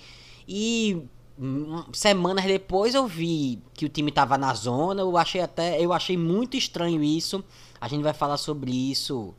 E 0.47 1.05
hum, 1.37 1.83
semanas 1.93 2.45
depois 2.45 2.95
eu 2.95 3.07
vi 3.07 3.61
que 3.73 3.85
o 3.85 3.89
time 3.89 4.11
tava 4.11 4.37
na 4.37 4.53
zona, 4.53 5.01
eu 5.01 5.17
achei 5.17 5.41
até. 5.41 5.81
Eu 5.81 5.93
achei 5.93 6.17
muito 6.17 6.55
estranho 6.57 7.03
isso. 7.03 7.43
A 7.79 7.87
gente 7.87 8.03
vai 8.03 8.13
falar 8.13 8.37
sobre 8.37 8.71
isso 8.71 9.33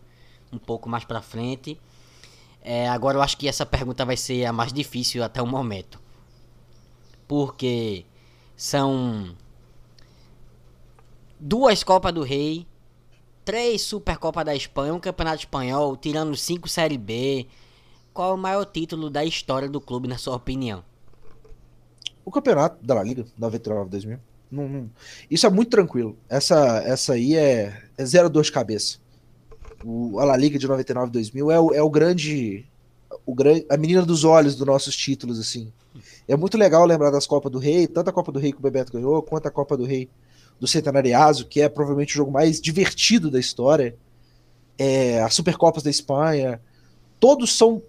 um 0.52 0.58
pouco 0.58 0.88
mais 0.88 1.04
pra 1.04 1.22
frente. 1.22 1.80
É, 2.62 2.88
agora 2.88 3.16
eu 3.16 3.22
acho 3.22 3.36
que 3.36 3.48
essa 3.48 3.64
pergunta 3.64 4.04
vai 4.04 4.16
ser 4.16 4.44
a 4.44 4.52
mais 4.52 4.72
difícil 4.72 5.22
até 5.22 5.40
o 5.40 5.46
momento. 5.46 6.00
Porque 7.28 8.04
são 8.56 9.34
duas 11.38 11.82
Copas 11.82 12.12
do 12.12 12.22
Rei, 12.22 12.66
três 13.46 13.82
Supercopa 13.82 14.44
da 14.44 14.56
Espanha, 14.56 14.92
um 14.92 14.98
Campeonato 14.98 15.38
Espanhol, 15.38 15.96
tirando 15.96 16.36
cinco 16.36 16.68
Série 16.68 16.98
B. 16.98 17.46
Qual 18.12 18.34
o 18.34 18.36
maior 18.36 18.64
título 18.64 19.08
da 19.08 19.24
história 19.24 19.68
do 19.68 19.80
clube, 19.80 20.08
na 20.08 20.18
sua 20.18 20.34
opinião? 20.34 20.84
O 22.24 22.30
Campeonato 22.32 22.84
da 22.84 22.94
La 22.94 23.04
Liga, 23.04 23.24
99-2000. 23.40 24.18
Não, 24.50 24.68
não, 24.68 24.90
Isso 25.30 25.46
é 25.46 25.50
muito 25.50 25.70
tranquilo. 25.70 26.16
Essa, 26.28 26.82
essa 26.84 27.12
aí 27.12 27.36
é, 27.36 27.82
é 27.96 28.04
zero 28.04 28.28
dor 28.28 28.42
de 28.42 28.50
cabeça. 28.50 28.98
O, 29.84 30.18
a 30.18 30.24
La 30.24 30.36
Liga 30.36 30.58
de 30.58 30.66
99-2000 30.66 31.52
é 31.52 31.60
o, 31.60 31.74
é 31.74 31.82
o 31.82 31.90
grande. 31.90 32.66
O 33.24 33.32
grande, 33.32 33.64
a 33.70 33.76
menina 33.76 34.02
dos 34.02 34.24
olhos 34.24 34.56
dos 34.56 34.66
nossos 34.66 34.96
títulos, 34.96 35.38
assim. 35.38 35.72
É 36.26 36.36
muito 36.36 36.58
legal 36.58 36.84
lembrar 36.84 37.12
das 37.12 37.28
Copas 37.28 37.52
do 37.52 37.60
Rei, 37.60 37.86
tanto 37.86 38.10
a 38.10 38.12
Copa 38.12 38.32
do 38.32 38.40
Rei 38.40 38.50
que 38.50 38.58
o 38.58 38.62
Bebeto 38.62 38.92
ganhou, 38.92 39.22
quanto 39.22 39.46
a 39.46 39.50
Copa 39.52 39.76
do 39.76 39.84
Rei 39.84 40.10
do 40.58 40.66
Centenariazo, 40.66 41.46
que 41.46 41.60
é 41.60 41.68
provavelmente 41.68 42.14
o 42.14 42.16
jogo 42.16 42.30
mais 42.30 42.60
divertido 42.60 43.30
da 43.30 43.38
história, 43.38 43.96
é, 44.78 45.22
as 45.22 45.34
Supercopas 45.34 45.82
da 45.82 45.90
Espanha, 45.90 46.60
todos 47.18 47.56
são 47.56 47.82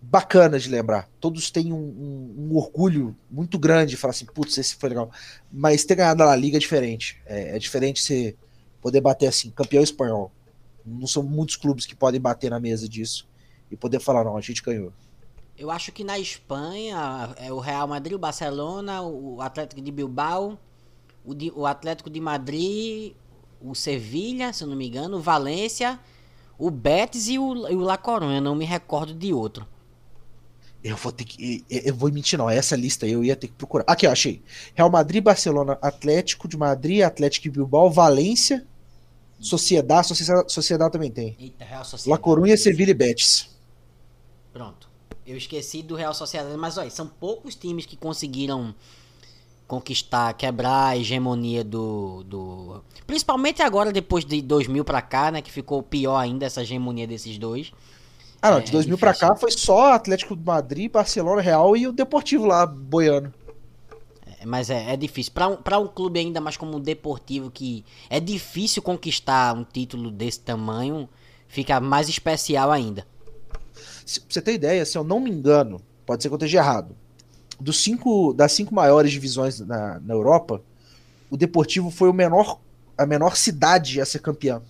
bacanas 0.00 0.62
de 0.62 0.70
lembrar. 0.70 1.08
Todos 1.20 1.50
têm 1.50 1.72
um, 1.72 1.76
um, 1.76 2.34
um 2.38 2.56
orgulho 2.56 3.16
muito 3.30 3.58
grande 3.58 3.90
de 3.90 3.96
falar 3.96 4.12
assim, 4.12 4.26
putz, 4.26 4.56
esse 4.56 4.76
foi 4.76 4.88
legal. 4.88 5.10
Mas 5.52 5.84
ter 5.84 5.94
ganhado 5.94 6.22
a 6.22 6.34
Liga 6.34 6.56
é 6.56 6.60
diferente. 6.60 7.20
É, 7.26 7.56
é, 7.56 7.58
diferente 7.58 8.02
você 8.02 8.34
poder 8.80 9.00
bater 9.00 9.26
assim, 9.26 9.50
campeão 9.50 9.82
espanhol. 9.82 10.32
Não 10.84 11.06
são 11.06 11.22
muitos 11.22 11.56
clubes 11.56 11.84
que 11.84 11.94
podem 11.94 12.20
bater 12.20 12.50
na 12.50 12.58
mesa 12.58 12.88
disso 12.88 13.28
e 13.70 13.76
poder 13.76 14.00
falar, 14.00 14.24
não, 14.24 14.36
a 14.36 14.40
gente 14.40 14.62
ganhou. 14.62 14.92
Eu 15.56 15.70
acho 15.70 15.92
que 15.92 16.02
na 16.02 16.18
Espanha 16.18 17.34
é 17.36 17.52
o 17.52 17.58
Real 17.58 17.86
Madrid, 17.86 18.14
o 18.14 18.18
Barcelona, 18.18 19.02
o 19.02 19.42
Atlético 19.42 19.82
de 19.82 19.92
Bilbao, 19.92 20.58
o, 21.30 21.34
de, 21.34 21.52
o 21.54 21.64
Atlético 21.64 22.10
de 22.10 22.20
Madrid, 22.20 23.14
o 23.60 23.74
Sevilha, 23.74 24.52
se 24.52 24.64
eu 24.64 24.68
não 24.68 24.76
me 24.76 24.88
engano, 24.88 25.18
o 25.18 25.20
Valência, 25.20 25.98
o 26.58 26.70
Betis 26.70 27.28
e 27.28 27.38
o, 27.38 27.68
e 27.68 27.76
o 27.76 27.80
La 27.80 27.96
Coruña, 27.96 28.40
não 28.40 28.54
me 28.54 28.64
recordo 28.64 29.14
de 29.14 29.32
outro. 29.32 29.66
Eu 30.82 30.96
vou 30.96 31.12
ter 31.12 31.24
que. 31.24 31.64
Eu 31.68 31.94
vou 31.94 32.10
mentir, 32.10 32.38
não. 32.38 32.48
Essa 32.48 32.74
lista 32.74 33.06
eu 33.06 33.22
ia 33.22 33.36
ter 33.36 33.48
que 33.48 33.52
procurar. 33.52 33.84
Aqui, 33.86 34.06
ó, 34.06 34.12
achei. 34.12 34.42
Real 34.74 34.90
Madrid, 34.90 35.22
Barcelona, 35.22 35.78
Atlético 35.82 36.48
de 36.48 36.56
Madrid, 36.56 37.02
Atlético 37.02 37.44
de 37.44 37.50
Bilbao, 37.50 37.90
Valência, 37.90 38.66
Sociedade, 39.38 40.08
Sociedade, 40.08 40.50
Sociedade 40.50 40.90
também 40.90 41.10
tem. 41.10 41.36
Eita, 41.38 41.64
Real 41.66 41.84
Sociedade. 41.84 42.08
La 42.08 42.18
Coruña, 42.18 42.56
Sevilha 42.56 42.92
e 42.92 42.94
Betis. 42.94 43.50
Pronto. 44.54 44.88
Eu 45.26 45.36
esqueci 45.36 45.82
do 45.82 45.94
Real 45.94 46.14
Sociedade, 46.14 46.56
mas 46.56 46.78
olha, 46.78 46.90
são 46.90 47.06
poucos 47.06 47.54
times 47.54 47.84
que 47.84 47.96
conseguiram 47.96 48.74
conquistar, 49.70 50.34
quebrar 50.34 50.88
a 50.88 50.96
hegemonia 50.96 51.62
do, 51.62 52.24
do. 52.24 52.82
Principalmente 53.06 53.62
agora, 53.62 53.92
depois 53.92 54.24
de 54.24 54.42
2000 54.42 54.84
para 54.84 55.00
cá, 55.00 55.30
né? 55.30 55.40
Que 55.40 55.52
ficou 55.52 55.80
pior 55.80 56.16
ainda 56.16 56.44
essa 56.44 56.62
hegemonia 56.62 57.06
desses 57.06 57.38
dois. 57.38 57.72
Ah, 58.42 58.50
não, 58.50 58.58
é, 58.58 58.62
de 58.62 58.72
2000 58.72 58.98
para 58.98 59.14
cá 59.14 59.36
foi 59.36 59.52
só 59.52 59.92
Atlético 59.92 60.34
de 60.34 60.42
Madrid, 60.42 60.90
Barcelona 60.90 61.40
Real 61.40 61.76
e 61.76 61.86
o 61.86 61.92
Deportivo 61.92 62.46
lá, 62.46 62.66
boiando. 62.66 63.32
É, 64.40 64.44
mas 64.44 64.70
é, 64.70 64.92
é 64.92 64.96
difícil. 64.96 65.32
Para 65.32 65.78
um, 65.78 65.84
um 65.84 65.88
clube 65.88 66.18
ainda 66.18 66.40
mais 66.40 66.56
como 66.56 66.78
o 66.78 66.80
Deportivo, 66.80 67.48
que 67.48 67.84
é 68.08 68.18
difícil 68.18 68.82
conquistar 68.82 69.54
um 69.54 69.62
título 69.62 70.10
desse 70.10 70.40
tamanho, 70.40 71.08
fica 71.46 71.78
mais 71.78 72.08
especial 72.08 72.72
ainda. 72.72 73.06
Se 74.04 74.20
você 74.28 74.42
ter 74.42 74.54
ideia, 74.54 74.84
se 74.84 74.98
eu 74.98 75.04
não 75.04 75.20
me 75.20 75.30
engano, 75.30 75.80
pode 76.04 76.24
ser 76.24 76.28
que 76.28 76.34
eu 76.34 76.38
esteja 76.38 76.58
errado, 76.58 76.96
dos 77.60 77.82
cinco, 77.82 78.32
das 78.32 78.52
cinco 78.52 78.74
maiores 78.74 79.12
divisões 79.12 79.60
na, 79.60 80.00
na 80.00 80.14
Europa, 80.14 80.62
o 81.30 81.36
Deportivo 81.36 81.90
foi 81.90 82.08
o 82.08 82.12
menor, 82.12 82.58
a 82.96 83.06
menor 83.06 83.36
cidade 83.36 84.00
a 84.00 84.04
ser 84.04 84.20
campeã, 84.20 84.60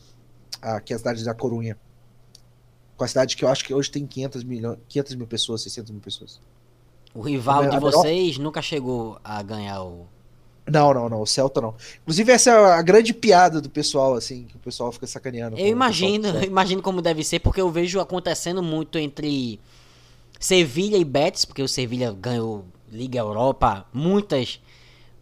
a, 0.61 0.81
que 0.81 0.93
é 0.93 0.97
a 0.97 0.99
cidade 0.99 1.25
da 1.25 1.35
Corunha. 1.35 1.79
Com 2.97 3.05
a 3.05 3.09
cidade 3.09 3.37
que 3.37 3.45
eu 3.45 3.49
acho 3.49 3.65
que 3.65 3.73
hoje 3.73 3.91
tem 3.91 4.07
500, 4.07 4.45
milhões, 4.45 4.79
500 4.89 5.15
mil 5.15 5.27
pessoas, 5.27 5.63
600 5.63 5.91
mil 5.91 6.01
pessoas. 6.01 6.41
O 7.15 7.23
rival 7.23 7.69
de 7.69 7.79
vocês 7.79 8.33
menor... 8.33 8.45
nunca 8.45 8.63
chegou 8.63 9.19
a 9.25 9.43
ganhar 9.43 9.83
o. 9.83 10.07
Não, 10.71 10.95
não, 10.95 11.09
não, 11.09 11.23
o 11.23 11.27
Celta 11.27 11.61
não. 11.61 11.75
Inclusive, 12.03 12.31
essa 12.31 12.51
é 12.51 12.73
a 12.73 12.83
grande 12.83 13.13
piada 13.13 13.61
do 13.61 13.69
pessoal, 13.69 14.15
assim, 14.15 14.45
que 14.45 14.55
o 14.55 14.59
pessoal 14.59 14.93
fica 14.93 15.07
sacaneando. 15.07 15.59
Eu 15.59 15.67
imagino, 15.67 16.29
eu 16.29 16.45
imagino 16.45 16.83
como 16.83 17.03
deve 17.03 17.25
ser, 17.25 17.41
porque 17.41 17.61
eu 17.61 17.71
vejo 17.71 17.99
acontecendo 17.99 18.63
muito 18.63 18.99
entre 18.99 19.59
Sevilha 20.39 20.97
e 20.97 21.05
Betis, 21.05 21.45
porque 21.45 21.63
o 21.63 21.69
Sevilha 21.69 22.13
ganhou 22.13 22.65
Liga 22.91 23.19
Europa, 23.19 23.87
muitas 23.93 24.61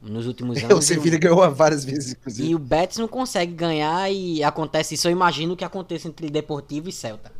nos 0.03 0.27
últimos 0.27 0.59
anos. 0.63 0.79
o 0.79 0.83
Sevilla 0.83 1.19
ganhou 1.19 1.51
várias 1.55 1.85
vezes, 1.85 2.13
inclusive. 2.13 2.49
E 2.49 2.55
o 2.55 2.59
Betis 2.59 2.99
não 2.99 3.09
consegue 3.09 3.53
ganhar 3.53 4.11
e 4.11 4.43
acontece 4.43 4.95
isso. 4.95 5.09
Eu 5.09 5.13
imagino 5.13 5.57
que 5.57 5.65
aconteça 5.65 6.09
entre 6.09 6.31
Deportivo 6.31 6.89
e 6.89 6.93
Celta. 6.93 7.33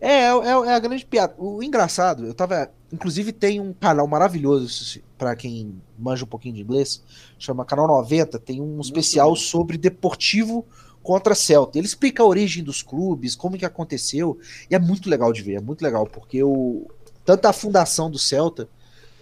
É, 0.00 0.26
é, 0.26 0.30
é, 0.30 0.74
a 0.74 0.78
grande 0.78 1.04
piada. 1.04 1.34
O 1.38 1.62
engraçado, 1.62 2.26
eu 2.26 2.34
tava. 2.34 2.70
Inclusive 2.92 3.32
tem 3.32 3.60
um 3.60 3.72
canal 3.72 4.06
maravilhoso 4.06 5.00
para 5.18 5.34
quem 5.34 5.80
manja 5.98 6.24
um 6.24 6.28
pouquinho 6.28 6.54
de 6.54 6.60
inglês, 6.60 7.02
chama 7.38 7.64
Canal 7.64 7.88
90, 7.88 8.38
tem 8.38 8.60
um 8.60 8.80
especial 8.80 9.34
sobre 9.34 9.76
Deportivo 9.76 10.64
contra 11.02 11.34
Celta. 11.34 11.76
Ele 11.76 11.86
explica 11.86 12.22
a 12.22 12.26
origem 12.26 12.62
dos 12.62 12.82
clubes, 12.82 13.34
como 13.34 13.58
que 13.58 13.64
aconteceu, 13.64 14.38
e 14.70 14.74
é 14.76 14.78
muito 14.78 15.10
legal 15.10 15.32
de 15.32 15.42
ver, 15.42 15.54
é 15.54 15.60
muito 15.60 15.82
legal, 15.82 16.06
porque 16.06 16.42
o, 16.42 16.86
tanto 17.24 17.46
a 17.46 17.52
fundação 17.52 18.08
do 18.10 18.18
Celta, 18.18 18.68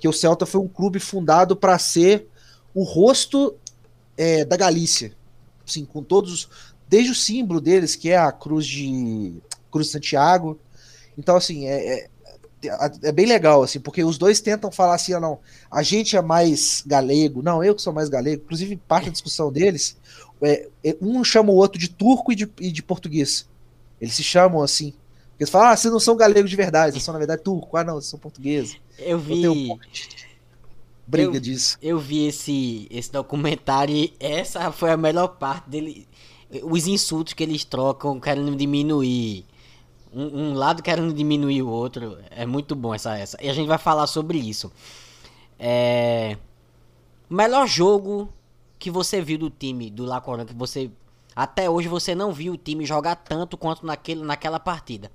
que 0.03 0.09
o 0.09 0.13
Celta 0.13 0.45
foi 0.45 0.61
um 0.61 0.67
clube 0.67 0.99
fundado 0.99 1.55
para 1.55 1.79
ser 1.79 2.27
o 2.75 2.83
rosto 2.83 3.55
é, 4.17 4.45
da 4.45 4.57
Galícia, 4.57 5.13
assim, 5.65 5.85
com 5.85 6.03
todos, 6.03 6.49
desde 6.89 7.13
o 7.13 7.15
símbolo 7.15 7.61
deles, 7.61 7.95
que 7.95 8.11
é 8.11 8.17
a 8.17 8.33
cruz 8.33 8.67
de 8.67 9.33
Cruz 9.71 9.87
de 9.87 9.93
Santiago. 9.93 10.59
Então, 11.17 11.37
assim, 11.37 11.69
é, 11.69 12.01
é, 12.01 12.09
é, 13.05 13.13
bem 13.13 13.27
legal, 13.27 13.63
assim, 13.63 13.79
porque 13.79 14.03
os 14.03 14.19
dois 14.19 14.41
tentam 14.41 14.73
falar 14.73 14.97
assim, 14.97 15.13
ah, 15.13 15.21
não, 15.21 15.39
a 15.71 15.85
gente 15.85 16.17
é 16.17 16.21
mais 16.21 16.83
galego, 16.85 17.41
não, 17.41 17.63
eu 17.63 17.73
que 17.73 17.81
sou 17.81 17.93
mais 17.93 18.09
galego. 18.09 18.43
Inclusive, 18.43 18.77
parte 18.89 19.05
da 19.05 19.13
discussão 19.13 19.53
deles, 19.53 19.97
é, 20.43 20.69
é, 20.83 20.97
um 21.01 21.23
chama 21.23 21.53
o 21.53 21.57
outro 21.57 21.79
de 21.79 21.89
turco 21.89 22.33
e 22.33 22.35
de, 22.35 22.51
e 22.59 22.73
de 22.73 22.83
português. 22.83 23.49
Eles 24.01 24.15
se 24.15 24.25
chamam 24.25 24.65
assim. 24.65 24.95
Porque 25.43 25.47
você 25.47 25.53
fala, 25.53 25.71
ah, 25.71 25.77
vocês 25.77 25.93
não 25.93 25.99
são 25.99 26.17
galegos 26.17 26.51
de 26.51 26.57
verdade, 26.57 26.93
vocês 26.93 27.03
são, 27.03 27.13
na 27.13 27.19
verdade, 27.19 27.43
turco. 27.43 27.77
Ah, 27.77 27.83
não, 27.83 27.95
vocês 27.95 28.07
são 28.07 28.19
portugueses. 28.19 28.77
Eu 28.99 29.19
vi. 29.19 29.49
Um 29.49 29.79
briga 31.05 31.37
eu, 31.37 31.41
disso. 31.41 31.79
Eu 31.83 31.99
vi 31.99 32.27
esse, 32.27 32.87
esse 32.91 33.11
documentário 33.11 33.95
e 33.95 34.15
essa 34.21 34.71
foi 34.71 34.93
a 34.93 34.97
melhor 34.97 35.29
parte 35.29 35.69
dele. 35.69 36.07
Os 36.63 36.87
insultos 36.87 37.33
que 37.33 37.43
eles 37.43 37.65
trocam 37.65 38.21
querendo 38.21 38.55
diminuir. 38.55 39.45
Um, 40.13 40.51
um, 40.51 40.55
lado 40.55 40.83
querendo 40.83 41.13
diminuir 41.13 41.63
o 41.63 41.69
outro. 41.69 42.19
É 42.31 42.47
muito 42.47 42.77
bom 42.77 42.95
essa 42.95 43.19
essa. 43.19 43.37
E 43.43 43.49
a 43.49 43.53
gente 43.53 43.67
vai 43.67 43.79
falar 43.79 44.07
sobre 44.07 44.39
isso. 44.39 44.71
É. 45.59 46.37
Melhor 47.29 47.67
jogo 47.67 48.33
que 48.79 48.91
você 48.91 49.21
viu 49.21 49.39
do 49.39 49.51
time 49.51 49.91
do 49.91 50.05
La 50.05 50.21
Corona, 50.21 50.45
que 50.45 50.55
você. 50.55 50.91
Até 51.35 51.69
hoje 51.69 51.89
você 51.89 52.15
não 52.15 52.31
viu 52.33 52.53
o 52.53 52.57
time 52.59 52.85
jogar 52.85 53.17
tanto 53.17 53.57
quanto 53.57 53.85
naquele, 53.85 54.23
naquela 54.23 54.61
partida. 54.61 55.11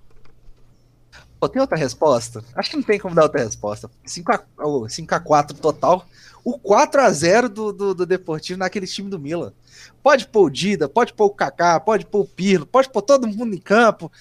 Pô, 1.39 1.47
tem 1.47 1.62
outra 1.62 1.78
resposta? 1.78 2.43
Acho 2.56 2.71
que 2.71 2.78
não 2.78 2.84
tem 2.84 3.00
como 3.00 3.13
dar 3.13 3.23
outra 3.23 3.43
resposta. 3.43 3.89
5x4 4.06 5.54
total. 5.60 6.06
O 6.43 6.58
4x0 6.58 7.47
do, 7.47 7.71
do, 7.71 7.93
do 7.93 8.06
Deportivo 8.06 8.60
naquele 8.60 8.88
time 8.88 9.10
do 9.10 9.19
Milan. 9.19 9.54
Pode 10.02 10.28
pôr 10.28 10.45
o 10.45 10.50
Dida, 10.50 10.89
pode 10.89 11.13
pôr 11.13 11.26
o 11.26 11.30
Kaká, 11.30 11.80
pode 11.80 12.06
pôr 12.06 12.21
o 12.21 12.28
Pirlo, 12.28 12.65
pode 12.65 12.89
pôr 12.89 13.02
todo 13.02 13.28
mundo 13.28 13.54
em 13.54 13.60
campo. 13.60 14.12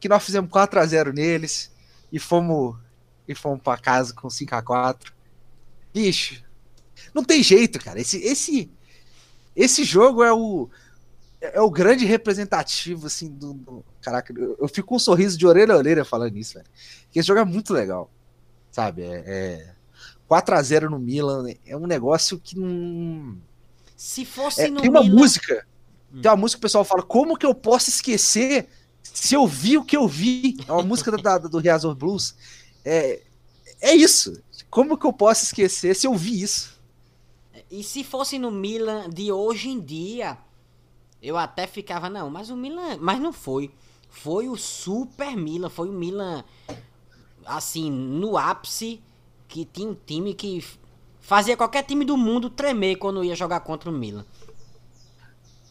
Que 0.00 0.08
nós 0.08 0.24
fizemos 0.24 0.50
4x0 0.50 1.12
neles 1.12 1.70
e 2.10 2.18
fomos 2.18 2.76
e 3.26 3.34
fomos 3.34 3.60
para 3.62 3.80
casa 3.80 4.14
com 4.14 4.28
5x4. 4.28 5.12
Bicho, 5.92 6.42
não 7.12 7.24
tem 7.24 7.42
jeito, 7.42 7.78
cara. 7.78 8.00
Esse, 8.00 8.18
esse, 8.22 8.70
esse 9.54 9.84
jogo 9.84 10.22
é 10.22 10.32
o, 10.32 10.68
é 11.52 11.60
o 11.60 11.70
grande 11.70 12.04
representativo, 12.04 13.06
assim, 13.06 13.28
do. 13.28 13.54
do 13.54 13.84
caraca, 14.00 14.32
eu, 14.36 14.56
eu, 14.60 14.68
fico 14.68 14.88
com 14.88 14.96
um 14.96 14.98
sorriso 14.98 15.36
de 15.36 15.46
orelha 15.46 15.74
a 15.74 15.76
orelha 15.76 16.04
falando 16.04 16.36
isso, 16.36 16.54
velho. 16.54 16.66
Porque 17.04 17.18
esse 17.18 17.28
jogo 17.28 17.40
é 17.40 17.44
muito 17.44 17.72
legal. 17.72 18.10
Sabe? 18.70 19.02
É, 19.02 19.22
é 19.26 19.74
4x0 20.28 20.88
no 20.88 20.98
Milan 20.98 21.46
é 21.66 21.76
um 21.76 21.86
negócio 21.86 22.38
que 22.38 22.58
não. 22.58 23.36
Se 23.96 24.24
fosse 24.24 24.62
é, 24.62 24.70
no 24.70 24.80
Tem 24.80 24.90
uma 24.90 25.02
Milan... 25.02 25.14
música. 25.14 25.66
Tem 26.20 26.30
uma 26.30 26.36
música 26.36 26.58
que 26.58 26.64
o 26.64 26.68
pessoal 26.68 26.84
fala, 26.84 27.02
como 27.02 27.36
que 27.36 27.44
eu 27.44 27.54
posso 27.54 27.90
esquecer 27.90 28.68
se 29.02 29.34
eu 29.34 29.46
vi 29.46 29.76
o 29.76 29.84
que 29.84 29.96
eu 29.96 30.06
vi? 30.06 30.56
É 30.66 30.72
uma 30.72 30.82
música 30.82 31.10
da, 31.12 31.38
do 31.38 31.58
Reazor 31.58 31.94
Blues. 31.94 32.34
É, 32.84 33.20
é 33.80 33.94
isso. 33.94 34.40
Como 34.70 34.96
que 34.96 35.06
eu 35.06 35.12
posso 35.12 35.44
esquecer 35.44 35.94
se 35.94 36.06
eu 36.06 36.14
vi 36.14 36.40
isso? 36.40 36.80
E 37.70 37.82
se 37.82 38.04
fosse 38.04 38.38
no 38.38 38.50
Milan 38.50 39.10
de 39.10 39.32
hoje 39.32 39.68
em 39.68 39.80
dia, 39.80 40.38
eu 41.24 41.38
até 41.38 41.66
ficava, 41.66 42.10
não, 42.10 42.28
mas 42.28 42.50
o 42.50 42.56
Milan. 42.56 42.98
Mas 43.00 43.18
não 43.18 43.32
foi. 43.32 43.70
Foi 44.10 44.46
o 44.46 44.56
Super 44.56 45.34
Milan. 45.34 45.70
Foi 45.70 45.88
o 45.88 45.92
Milan, 45.92 46.44
assim, 47.46 47.90
no 47.90 48.36
ápice, 48.36 49.02
que 49.48 49.64
tinha 49.64 49.88
um 49.88 49.94
time 49.94 50.34
que 50.34 50.62
fazia 51.20 51.56
qualquer 51.56 51.82
time 51.84 52.04
do 52.04 52.16
mundo 52.16 52.50
tremer 52.50 52.96
quando 52.96 53.24
ia 53.24 53.34
jogar 53.34 53.60
contra 53.60 53.88
o 53.88 53.92
Milan. 53.92 54.26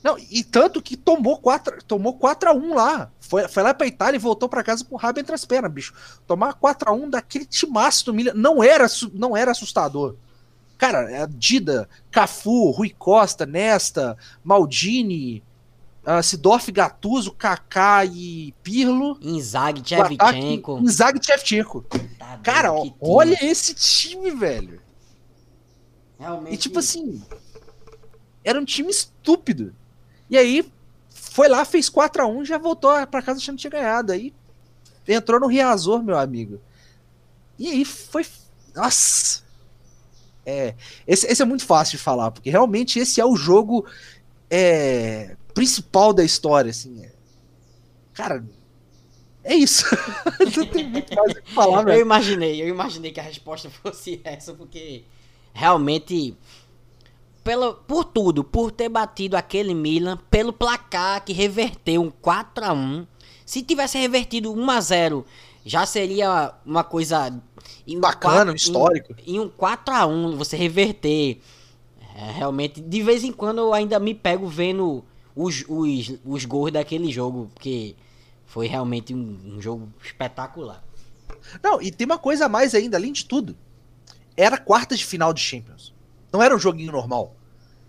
Não, 0.04 0.18
e 0.18 0.44
tanto 0.44 0.82
que 0.82 0.98
tomou 0.98 1.38
4 1.38 1.82
tomou 1.86 2.18
4 2.18 2.50
a 2.50 2.54
1 2.54 2.74
lá. 2.74 3.12
Foi, 3.22 3.48
foi 3.48 3.64
lá 3.64 3.74
pra 3.74 3.88
Itália 3.88 4.18
e 4.18 4.20
voltou 4.20 4.50
para 4.50 4.64
casa 4.64 4.84
com 4.84 4.96
o 4.96 4.98
rabo 4.98 5.20
entre 5.20 5.34
as 5.34 5.46
pernas, 5.46 5.72
bicho. 5.72 5.94
Tomar 6.28 6.56
4 6.56 6.90
a 6.90 6.94
1 6.94 7.12
daquele 7.12 7.46
timaço 7.46 8.06
do 8.08 8.14
Milan 8.14 8.34
não 8.34 8.62
era, 8.62 8.88
não 9.14 9.38
era 9.38 9.52
assustador. 9.52 10.16
Cara, 10.84 11.10
é 11.10 11.26
Dida, 11.26 11.88
Cafu, 12.12 12.70
Rui 12.72 12.90
Costa, 12.90 13.46
Nesta, 13.46 14.18
Maldini, 14.44 15.42
uh, 16.06 16.22
Sidorf, 16.22 16.70
Gattuso, 16.74 17.32
Kaká 17.32 18.04
e 18.04 18.54
Pirlo. 18.62 19.18
Inzaghi, 19.22 19.82
Shevchenko. 19.82 20.80
Inzaghi 20.80 21.26
Shevchenko. 21.26 21.86
Tá 22.20 22.38
Cara, 22.44 22.74
olha 23.00 23.38
esse 23.42 23.74
time, 23.74 24.32
velho. 24.32 24.82
Realmente. 26.20 26.54
E 26.54 26.58
tipo 26.58 26.80
assim, 26.80 27.24
era 28.44 28.60
um 28.60 28.66
time 28.66 28.90
estúpido. 28.90 29.74
E 30.30 30.38
aí 30.38 30.70
foi 31.10 31.48
lá, 31.48 31.64
fez 31.64 31.88
4 31.88 32.24
a 32.24 32.28
1 32.28 32.44
já 32.44 32.58
voltou 32.58 32.92
para 33.08 33.22
casa 33.22 33.40
achando 33.40 33.56
que 33.56 33.62
tinha 33.62 33.72
ganhado. 33.72 34.12
Aí 34.12 34.34
entrou 35.08 35.40
no 35.40 35.48
Riazor, 35.48 36.04
meu 36.04 36.18
amigo. 36.18 36.60
E 37.58 37.70
aí 37.70 37.86
foi. 37.86 38.26
Nossa! 38.76 39.43
É, 40.46 40.76
esse, 41.08 41.26
esse, 41.28 41.42
é 41.42 41.46
muito 41.46 41.66
fácil 41.66 41.98
de 41.98 42.04
falar, 42.04 42.32
porque 42.32 42.50
realmente 42.50 43.00
esse 43.00 43.22
é 43.22 43.26
o 43.26 43.36
jogo 43.36 43.86
é, 44.50 45.36
principal 45.54 46.14
da 46.14 46.24
história, 46.24 46.72
assim. 46.72 47.04
É. 47.04 47.12
Cara, 48.14 48.44
é 49.44 49.56
isso. 49.56 49.86
Não 50.58 50.66
tem 50.68 50.90
muito 50.90 51.16
mais 51.16 51.32
o 51.32 51.42
que 51.42 51.52
falar, 51.54 51.84
velho. 51.84 51.98
Eu 51.98 52.02
imaginei, 52.02 52.62
eu 52.62 52.68
imaginei 52.68 53.12
que 53.12 53.20
a 53.20 53.24
resposta 53.24 53.70
fosse 53.82 54.22
essa, 54.24 54.54
porque 54.54 55.04
realmente 55.54 56.36
pelo, 57.44 57.74
por 57.74 58.06
tudo, 58.06 58.44
por 58.44 58.72
ter 58.72 58.90
batido 58.90 59.36
aquele 59.36 59.74
Milan, 59.74 60.18
pelo 60.32 60.54
placar 60.54 61.24
que 61.24 61.34
reverteu 61.34 62.02
um 62.02 62.10
4 62.10 62.66
a 62.66 62.74
1 62.74 63.06
Se 63.46 63.62
tivesse 63.62 63.98
revertido 63.98 64.54
1 64.54 64.70
a 64.70 64.82
0 64.82 65.26
já 65.66 65.86
seria 65.86 66.54
uma 66.66 66.84
coisa 66.84 67.42
bacana, 68.00 68.52
um 68.52 68.56
histórico. 68.56 69.16
Em, 69.26 69.36
em, 69.36 69.40
um 69.40 69.50
4 69.50 69.94
a 69.94 70.06
1 70.06 70.36
você 70.36 70.58
reverter. 70.58 71.40
É, 72.16 72.32
realmente, 72.32 72.80
de 72.80 73.02
vez 73.02 73.24
em 73.24 73.32
quando 73.32 73.60
eu 73.60 73.74
ainda 73.74 74.00
me 74.00 74.14
pego 74.14 74.48
vendo 74.48 75.04
os, 75.36 75.66
os, 75.68 76.14
os 76.24 76.46
gols 76.46 76.72
daquele 76.72 77.12
jogo, 77.12 77.50
porque 77.54 77.96
foi 78.46 78.68
realmente 78.68 79.16
um, 79.16 79.56
um 79.56 79.62
jogo 79.62 79.92
espetacular. 80.04 80.84
Não, 81.62 81.82
e 81.82 81.92
tem 81.92 82.06
uma 82.06 82.20
coisa 82.20 82.46
a 82.46 82.50
mais 82.50 82.76
ainda, 82.76 82.98
além 82.98 83.12
de 83.12 83.26
tudo. 83.26 83.56
Era 84.38 84.58
quarta 84.58 84.96
de 84.96 85.06
final 85.06 85.34
de 85.34 85.42
Champions. 85.42 85.94
Não 86.32 86.42
era 86.42 86.56
um 86.56 86.60
joguinho 86.60 86.92
normal. 86.92 87.36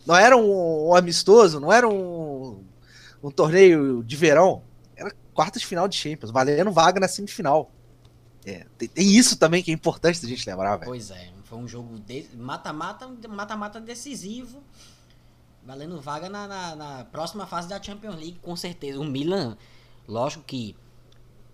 Não 0.07 0.17
era 0.17 0.37
um, 0.37 0.89
um 0.89 0.95
amistoso, 0.95 1.61
não 1.61 1.73
era 1.73 1.89
um, 1.89 2.63
um 3.23 3.31
torneio 3.31 4.03
de 4.03 4.17
verão. 4.17 4.63
Era 5.35 5.45
quarta 5.45 5.59
de 5.59 5.67
final 5.67 5.89
de 5.89 5.97
Champions, 5.97 6.31
valendo 6.31 6.71
vaga 6.71 7.01
na 7.01 7.09
semifinal. 7.09 7.71
É, 8.47 8.67
tem, 8.79 8.89
tem, 8.89 9.07
isso 9.07 9.37
também 9.37 9.63
que 9.63 9.71
é 9.71 9.75
importante 9.75 10.25
a 10.25 10.29
gente 10.29 10.49
lembrar, 10.49 10.77
velho. 10.77 10.91
Pois 10.91 11.11
é, 11.11 11.31
foi 11.45 11.59
um 11.59 11.67
jogo 11.67 12.01
mata-mata, 12.37 13.07
de, 13.09 13.27
mata-mata 13.27 13.81
decisivo, 13.81 14.63
valendo 15.65 16.01
vaga 16.01 16.29
na, 16.29 16.47
na, 16.47 16.77
na, 16.77 17.05
próxima 17.07 17.47
fase 17.47 17.69
da 17.69 17.83
Champions 17.83 18.17
League, 18.17 18.39
com 18.43 18.55
certeza. 18.55 19.01
O 19.01 19.05
Milan, 19.05 19.57
lógico 20.07 20.45
que 20.45 20.77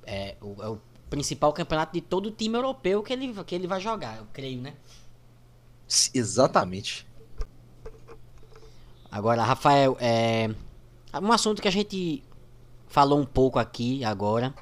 é 0.05 0.37
o, 0.41 0.63
é 0.63 0.69
o 0.69 0.81
principal 1.09 1.53
campeonato 1.53 1.93
de 1.93 2.01
todo 2.01 2.31
time 2.31 2.57
europeu 2.57 3.03
que 3.03 3.13
ele, 3.13 3.33
que 3.45 3.55
ele 3.55 3.67
vai 3.67 3.81
jogar, 3.81 4.19
eu 4.19 4.27
creio, 4.33 4.61
né? 4.61 4.75
Exatamente. 6.13 7.07
Agora, 9.11 9.43
Rafael, 9.43 9.97
é 10.01 10.49
um 11.21 11.33
assunto 11.33 11.61
que 11.61 11.67
a 11.67 11.73
gente 11.73 12.23
falou 12.91 13.19
um 13.19 13.25
pouco 13.25 13.59
aqui 13.59 14.05
agora 14.05 14.53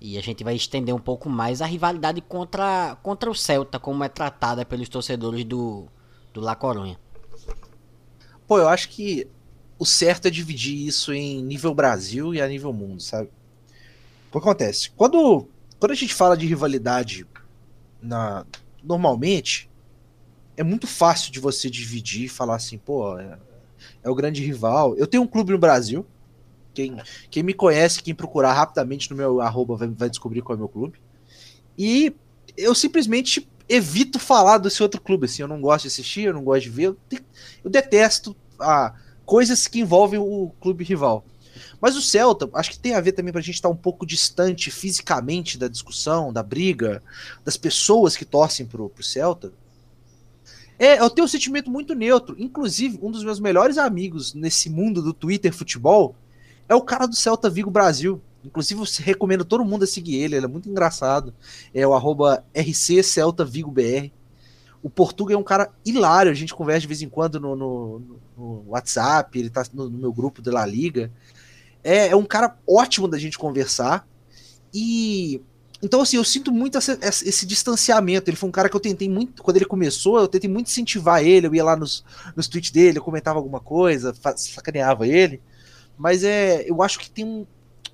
e 0.00 0.18
a 0.18 0.20
gente 0.20 0.44
vai 0.44 0.54
estender 0.54 0.94
um 0.94 1.00
pouco 1.00 1.30
mais 1.30 1.62
a 1.62 1.66
rivalidade 1.66 2.20
contra, 2.20 2.96
contra 3.02 3.30
o 3.30 3.34
Celta, 3.34 3.78
como 3.78 4.04
é 4.04 4.08
tratada 4.08 4.64
pelos 4.64 4.88
torcedores 4.88 5.44
do, 5.44 5.86
do 6.34 6.40
La 6.40 6.54
Coruña. 6.54 6.98
Pô, 8.46 8.58
eu 8.58 8.68
acho 8.68 8.88
que 8.90 9.26
o 9.78 9.86
certo 9.86 10.26
é 10.26 10.30
dividir 10.30 10.86
isso 10.86 11.12
em 11.12 11.42
nível 11.42 11.74
Brasil 11.74 12.34
e 12.34 12.40
a 12.40 12.48
nível 12.48 12.72
mundo, 12.72 13.00
sabe? 13.00 13.30
O 14.28 14.32
que 14.32 14.38
acontece? 14.38 14.90
Quando, 14.90 15.48
quando 15.78 15.92
a 15.92 15.94
gente 15.94 16.14
fala 16.14 16.36
de 16.36 16.46
rivalidade 16.46 17.26
na, 18.00 18.44
normalmente, 18.82 19.70
é 20.56 20.62
muito 20.62 20.86
fácil 20.86 21.32
de 21.32 21.40
você 21.40 21.70
dividir 21.70 22.24
e 22.24 22.28
falar 22.28 22.56
assim, 22.56 22.78
pô, 22.78 23.18
é, 23.18 23.38
é 24.02 24.10
o 24.10 24.14
grande 24.14 24.44
rival. 24.44 24.96
Eu 24.96 25.06
tenho 25.06 25.22
um 25.22 25.26
clube 25.26 25.52
no 25.52 25.58
Brasil, 25.58 26.04
quem, 26.78 26.96
quem 27.28 27.42
me 27.42 27.52
conhece, 27.52 28.02
quem 28.02 28.14
procurar 28.14 28.52
rapidamente 28.52 29.10
no 29.10 29.16
meu 29.16 29.40
arroba 29.40 29.74
vai, 29.74 29.88
vai 29.88 30.08
descobrir 30.08 30.42
qual 30.42 30.54
é 30.54 30.56
o 30.56 30.60
meu 30.60 30.68
clube. 30.68 31.00
E 31.76 32.14
eu 32.56 32.72
simplesmente 32.72 33.48
evito 33.68 34.18
falar 34.18 34.58
desse 34.58 34.80
outro 34.80 35.00
clube, 35.00 35.26
assim, 35.26 35.42
eu 35.42 35.48
não 35.48 35.60
gosto 35.60 35.82
de 35.82 35.88
assistir, 35.88 36.22
eu 36.22 36.32
não 36.32 36.44
gosto 36.44 36.62
de 36.62 36.70
ver, 36.70 36.84
eu, 36.84 36.96
te, 37.08 37.20
eu 37.64 37.68
detesto 37.68 38.36
ah, 38.60 38.94
coisas 39.26 39.66
que 39.66 39.80
envolvem 39.80 40.20
o 40.20 40.52
clube 40.60 40.84
rival. 40.84 41.24
Mas 41.80 41.96
o 41.96 42.00
Celta, 42.00 42.48
acho 42.54 42.70
que 42.70 42.78
tem 42.78 42.94
a 42.94 43.00
ver 43.00 43.10
também 43.12 43.32
pra 43.32 43.40
gente 43.40 43.56
estar 43.56 43.68
tá 43.68 43.74
um 43.74 43.76
pouco 43.76 44.06
distante 44.06 44.70
fisicamente 44.70 45.58
da 45.58 45.66
discussão, 45.66 46.32
da 46.32 46.44
briga, 46.44 47.02
das 47.44 47.56
pessoas 47.56 48.16
que 48.16 48.24
torcem 48.24 48.66
pro, 48.66 48.88
pro 48.88 49.02
Celta. 49.02 49.52
É, 50.78 51.00
eu 51.00 51.10
tenho 51.10 51.24
um 51.24 51.28
sentimento 51.28 51.68
muito 51.70 51.94
neutro. 51.94 52.36
Inclusive, 52.38 53.00
um 53.02 53.10
dos 53.10 53.24
meus 53.24 53.40
melhores 53.40 53.78
amigos 53.78 54.32
nesse 54.32 54.70
mundo 54.70 55.02
do 55.02 55.12
Twitter 55.12 55.52
futebol 55.52 56.14
é 56.68 56.74
o 56.74 56.82
cara 56.82 57.06
do 57.06 57.16
Celta 57.16 57.48
Vigo 57.48 57.70
Brasil. 57.70 58.20
Inclusive, 58.44 58.80
eu 58.80 58.86
recomendo 59.04 59.44
todo 59.44 59.64
mundo 59.64 59.84
a 59.84 59.86
seguir 59.86 60.16
ele, 60.16 60.36
ele 60.36 60.44
é 60.44 60.48
muito 60.48 60.68
engraçado. 60.68 61.34
É 61.74 61.86
o 61.86 61.94
arroba 61.94 62.44
RC 62.54 63.02
Celta 63.02 63.44
Vigo 63.44 63.70
BR. 63.70 64.10
O 64.82 64.88
Portuga 64.88 65.34
é 65.34 65.36
um 65.36 65.42
cara 65.42 65.70
hilário, 65.84 66.30
a 66.30 66.34
gente 66.34 66.54
conversa 66.54 66.82
de 66.82 66.86
vez 66.86 67.02
em 67.02 67.08
quando 67.08 67.40
no, 67.40 67.56
no, 67.56 68.02
no 68.36 68.64
WhatsApp, 68.68 69.36
ele 69.36 69.50
tá 69.50 69.64
no, 69.72 69.90
no, 69.90 69.98
meu 69.98 70.12
grupo 70.12 70.40
de 70.40 70.50
La 70.50 70.64
Liga. 70.64 71.10
É, 71.82 72.08
é 72.08 72.16
um 72.16 72.24
cara 72.24 72.56
ótimo 72.66 73.08
da 73.08 73.18
gente 73.18 73.38
conversar. 73.38 74.06
E 74.72 75.42
então, 75.82 76.00
assim, 76.00 76.16
eu 76.16 76.24
sinto 76.24 76.50
muito 76.50 76.76
esse 76.76 77.46
distanciamento. 77.46 78.28
Ele 78.28 78.36
foi 78.36 78.48
um 78.48 78.52
cara 78.52 78.68
que 78.68 78.74
eu 78.74 78.80
tentei 78.80 79.08
muito. 79.08 79.42
Quando 79.42 79.56
ele 79.56 79.64
começou, 79.64 80.18
eu 80.18 80.28
tentei 80.28 80.50
muito 80.50 80.66
incentivar 80.66 81.24
ele. 81.24 81.46
Eu 81.46 81.54
ia 81.54 81.64
lá 81.64 81.76
nos, 81.76 82.04
nos 82.34 82.48
tweets 82.48 82.70
dele, 82.72 82.98
eu 82.98 83.02
comentava 83.02 83.38
alguma 83.38 83.60
coisa, 83.60 84.12
sacaneava 84.36 85.06
ele. 85.06 85.40
Mas 85.98 86.22
é, 86.22 86.68
eu 86.68 86.82
acho 86.82 86.98
que 86.98 87.10
tem 87.10 87.24
um, 87.24 87.46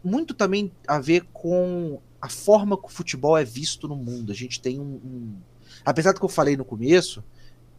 muito 0.02 0.34
também 0.34 0.70
a 0.86 0.98
ver 0.98 1.24
com 1.32 2.00
a 2.20 2.28
forma 2.28 2.76
que 2.76 2.86
o 2.86 2.90
futebol 2.90 3.36
é 3.36 3.44
visto 3.44 3.88
no 3.88 3.96
mundo. 3.96 4.30
A 4.30 4.34
gente 4.34 4.60
tem 4.60 4.78
um. 4.78 5.00
um 5.04 5.36
apesar 5.84 6.12
do 6.12 6.18
que 6.18 6.24
eu 6.24 6.28
falei 6.28 6.56
no 6.56 6.64
começo, 6.64 7.24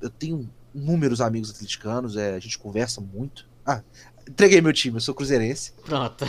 eu 0.02 0.10
tenho 0.10 0.50
inúmeros 0.74 1.22
amigos 1.22 1.52
atleticanos, 1.52 2.18
é, 2.18 2.36
a 2.36 2.40
gente 2.40 2.58
conversa 2.58 3.00
muito. 3.00 3.48
Ah, 3.66 3.82
entreguei 4.28 4.62
meu 4.62 4.74
time, 4.74 4.98
eu 4.98 5.02
sou 5.02 5.14
cruzeirense. 5.14 5.74
Pronto. 5.84 6.26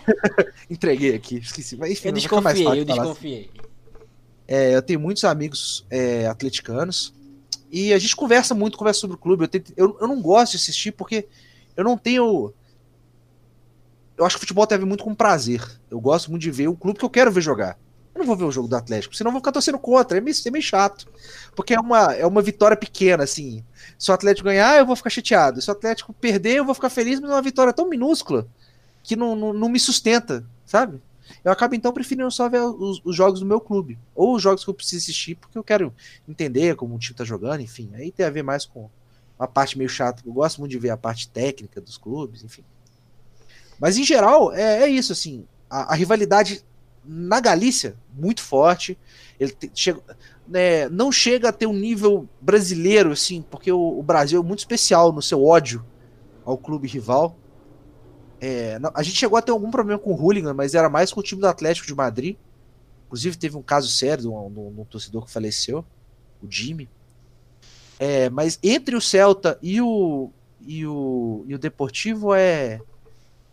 entreguei 0.68 1.14
aqui, 1.14 1.36
esqueci. 1.36 1.76
Mas 1.76 1.92
enfim, 1.92 2.08
eu 2.08 2.14
desconfiei, 2.14 2.80
eu 2.80 2.84
desconfiei. 2.84 3.50
Assim. 3.54 3.66
É, 4.48 4.74
eu 4.74 4.82
tenho 4.82 5.00
muitos 5.00 5.24
amigos 5.24 5.84
é, 5.90 6.26
atleticanos 6.26 7.12
e 7.70 7.92
a 7.92 7.98
gente 7.98 8.14
conversa 8.14 8.54
muito, 8.54 8.78
conversa 8.78 9.00
sobre 9.00 9.16
o 9.16 9.18
clube. 9.18 9.44
Eu, 9.44 9.48
tento, 9.48 9.72
eu, 9.76 9.96
eu 10.00 10.08
não 10.08 10.20
gosto 10.20 10.52
de 10.52 10.58
assistir 10.58 10.92
porque 10.92 11.26
eu 11.76 11.84
não 11.84 11.98
tenho. 11.98 12.52
Eu 14.16 14.24
acho 14.24 14.36
que 14.36 14.40
futebol 14.40 14.66
tem 14.66 14.76
a 14.76 14.78
ver 14.78 14.86
muito 14.86 15.04
com 15.04 15.14
prazer. 15.14 15.62
Eu 15.90 16.00
gosto 16.00 16.30
muito 16.30 16.42
de 16.42 16.50
ver 16.50 16.68
o 16.68 16.76
clube 16.76 16.98
que 16.98 17.04
eu 17.04 17.10
quero 17.10 17.30
ver 17.30 17.40
jogar. 17.40 17.78
Eu 18.14 18.20
não 18.20 18.26
vou 18.26 18.36
ver 18.36 18.44
o 18.44 18.50
jogo 18.50 18.66
do 18.66 18.74
Atlético, 18.74 19.14
senão 19.14 19.28
eu 19.28 19.32
vou 19.32 19.40
ficar 19.40 19.52
torcendo 19.52 19.78
contra. 19.78 20.16
É 20.16 20.20
meio, 20.22 20.34
é 20.46 20.50
meio 20.50 20.62
chato. 20.62 21.06
Porque 21.54 21.74
é 21.74 21.80
uma, 21.80 22.14
é 22.14 22.26
uma 22.26 22.40
vitória 22.40 22.76
pequena, 22.76 23.24
assim. 23.24 23.62
Se 23.98 24.10
o 24.10 24.14
Atlético 24.14 24.46
ganhar, 24.46 24.78
eu 24.78 24.86
vou 24.86 24.96
ficar 24.96 25.10
chateado. 25.10 25.60
Se 25.60 25.68
o 25.68 25.72
Atlético 25.72 26.14
perder, 26.14 26.56
eu 26.56 26.64
vou 26.64 26.74
ficar 26.74 26.88
feliz, 26.88 27.20
mas 27.20 27.30
é 27.30 27.34
uma 27.34 27.42
vitória 27.42 27.74
tão 27.74 27.88
minúscula 27.88 28.48
que 29.02 29.14
não, 29.14 29.36
não, 29.36 29.52
não 29.52 29.68
me 29.68 29.78
sustenta, 29.78 30.44
sabe? 30.64 31.00
Eu 31.44 31.52
acabo 31.52 31.74
então 31.74 31.92
preferindo 31.92 32.30
só 32.30 32.48
ver 32.48 32.62
os, 32.62 33.02
os, 33.04 33.14
jogos 33.14 33.40
do 33.40 33.46
meu 33.46 33.60
clube. 33.60 33.98
Ou 34.14 34.34
os 34.34 34.42
jogos 34.42 34.64
que 34.64 34.70
eu 34.70 34.74
preciso 34.74 35.04
assistir, 35.04 35.34
porque 35.34 35.58
eu 35.58 35.62
quero 35.62 35.92
entender 36.26 36.74
como 36.74 36.94
o 36.94 36.98
time 36.98 37.16
tá 37.16 37.24
jogando, 37.24 37.60
enfim. 37.60 37.90
Aí 37.94 38.10
tem 38.10 38.24
a 38.24 38.30
ver 38.30 38.42
mais 38.42 38.64
com 38.64 38.88
uma 39.38 39.46
parte 39.46 39.76
meio 39.76 39.90
chata. 39.90 40.22
Eu 40.24 40.32
gosto 40.32 40.58
muito 40.58 40.70
de 40.70 40.78
ver 40.78 40.90
a 40.90 40.96
parte 40.96 41.28
técnica 41.28 41.80
dos 41.80 41.98
clubes, 41.98 42.42
enfim. 42.42 42.64
Mas 43.80 43.96
em 43.96 44.04
geral, 44.04 44.52
é, 44.52 44.82
é 44.82 44.88
isso, 44.88 45.12
assim. 45.12 45.46
A, 45.68 45.92
a 45.92 45.94
rivalidade 45.94 46.64
na 47.04 47.40
Galícia, 47.40 47.96
muito 48.12 48.42
forte. 48.42 48.98
Ele 49.38 49.52
te, 49.52 49.70
chega, 49.74 50.00
né, 50.46 50.88
não 50.88 51.12
chega 51.12 51.48
a 51.48 51.52
ter 51.52 51.66
um 51.66 51.72
nível 51.72 52.28
brasileiro, 52.40 53.12
assim, 53.12 53.42
porque 53.42 53.70
o, 53.70 53.98
o, 53.98 54.02
Brasil 54.02 54.40
é 54.40 54.44
muito 54.44 54.60
especial 54.60 55.12
no 55.12 55.22
seu 55.22 55.44
ódio 55.44 55.84
ao 56.44 56.58
clube 56.58 56.88
rival. 56.88 57.36
É, 58.40 58.78
a 58.94 59.02
gente 59.02 59.16
chegou 59.16 59.38
a 59.38 59.42
ter 59.42 59.52
algum 59.52 59.70
problema 59.70 59.98
com 59.98 60.12
o 60.12 60.16
Hooligan, 60.16 60.52
mas 60.52 60.74
era 60.74 60.88
mais 60.90 61.12
com 61.12 61.20
o 61.20 61.22
time 61.22 61.40
do 61.40 61.46
Atlético 61.46 61.86
de 61.86 61.94
Madrid. 61.94 62.36
Inclusive 63.06 63.38
teve 63.38 63.56
um 63.56 63.62
caso 63.62 63.88
sério 63.88 64.22
de 64.22 64.28
um, 64.28 64.36
um, 64.36 64.80
um 64.80 64.84
torcedor 64.84 65.24
que 65.24 65.30
faleceu, 65.30 65.84
o 66.42 66.50
Jimmy. 66.50 66.88
É, 67.98 68.28
mas 68.28 68.58
entre 68.62 68.94
o 68.94 69.00
Celta 69.00 69.58
e 69.62 69.80
o, 69.80 70.30
e 70.60 70.86
o, 70.86 71.44
e 71.46 71.54
o 71.54 71.58
Deportivo 71.58 72.34
é, 72.34 72.80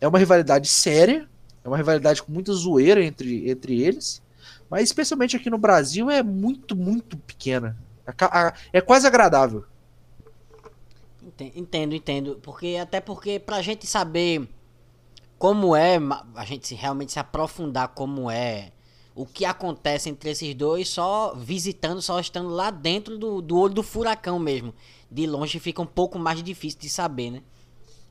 é 0.00 0.08
uma 0.08 0.18
rivalidade 0.18 0.68
séria 0.68 1.28
é 1.64 1.68
uma 1.68 1.78
rivalidade 1.78 2.22
com 2.22 2.30
muita 2.30 2.52
zoeira 2.52 3.02
entre, 3.02 3.50
entre 3.50 3.80
eles. 3.80 4.22
Mas 4.68 4.84
especialmente 4.84 5.34
aqui 5.34 5.48
no 5.48 5.56
Brasil 5.56 6.10
é 6.10 6.22
muito, 6.22 6.76
muito 6.76 7.16
pequena. 7.16 7.76
É, 8.06 8.78
é 8.78 8.80
quase 8.82 9.06
agradável. 9.06 9.64
Entendo, 11.56 11.94
entendo. 11.94 12.38
Porque 12.42 12.76
até 12.80 13.00
porque 13.00 13.38
pra 13.38 13.62
gente 13.62 13.86
saber 13.86 14.46
como 15.38 15.74
é, 15.74 15.98
a 16.34 16.44
gente 16.44 16.74
realmente 16.74 17.12
se 17.12 17.18
aprofundar 17.18 17.88
como 17.88 18.30
é 18.30 18.70
o 19.14 19.24
que 19.24 19.44
acontece 19.44 20.10
entre 20.10 20.30
esses 20.30 20.54
dois, 20.54 20.88
só 20.88 21.34
visitando, 21.34 22.02
só 22.02 22.18
estando 22.18 22.48
lá 22.48 22.70
dentro 22.70 23.16
do, 23.16 23.40
do 23.40 23.56
olho 23.56 23.72
do 23.72 23.82
furacão 23.82 24.38
mesmo. 24.38 24.74
De 25.10 25.26
longe 25.26 25.58
fica 25.60 25.80
um 25.80 25.86
pouco 25.86 26.18
mais 26.18 26.42
difícil 26.42 26.80
de 26.80 26.88
saber, 26.88 27.30
né? 27.30 27.42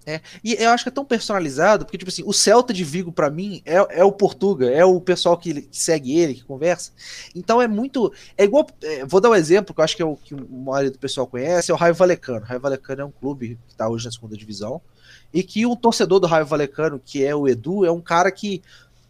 É, 0.05 0.19
e 0.43 0.53
eu 0.53 0.69
acho 0.71 0.83
que 0.83 0.89
é 0.89 0.91
tão 0.91 1.05
personalizado, 1.05 1.85
porque, 1.85 1.97
tipo 1.97 2.09
assim, 2.09 2.23
o 2.25 2.33
Celta 2.33 2.73
de 2.73 2.83
Vigo, 2.83 3.11
para 3.11 3.29
mim, 3.29 3.61
é, 3.65 3.99
é 3.99 4.03
o 4.03 4.11
Portuga, 4.11 4.69
é 4.69 4.83
o 4.83 4.99
pessoal 4.99 5.37
que 5.37 5.67
segue 5.71 6.17
ele, 6.17 6.33
que 6.33 6.43
conversa. 6.43 6.91
Então 7.33 7.61
é 7.61 7.67
muito. 7.67 8.11
É 8.37 8.43
igual. 8.43 8.67
É, 8.81 9.05
vou 9.05 9.21
dar 9.21 9.29
um 9.29 9.35
exemplo 9.35 9.73
que 9.73 9.79
eu 9.79 9.83
acho 9.83 9.95
que 9.95 10.01
é 10.01 10.05
o 10.05 10.15
que 10.17 10.33
a 10.33 10.37
maioria 10.49 10.91
do 10.91 10.99
pessoal 10.99 11.25
conhece: 11.25 11.71
é 11.71 11.73
o 11.73 11.77
Raio 11.77 11.95
Valecano. 11.95 12.41
O 12.41 12.47
Raio 12.47 12.59
Valecano 12.59 13.01
é 13.01 13.05
um 13.05 13.11
clube 13.11 13.57
que 13.67 13.75
tá 13.75 13.87
hoje 13.87 14.05
na 14.05 14.11
segunda 14.11 14.35
divisão. 14.35 14.81
E 15.33 15.41
que 15.41 15.65
o 15.65 15.75
torcedor 15.75 16.19
do 16.19 16.27
Raio 16.27 16.45
Valecano, 16.45 17.01
que 17.03 17.23
é 17.23 17.35
o 17.35 17.47
Edu, 17.47 17.85
é 17.85 17.91
um 17.91 18.01
cara 18.01 18.31
que 18.31 18.61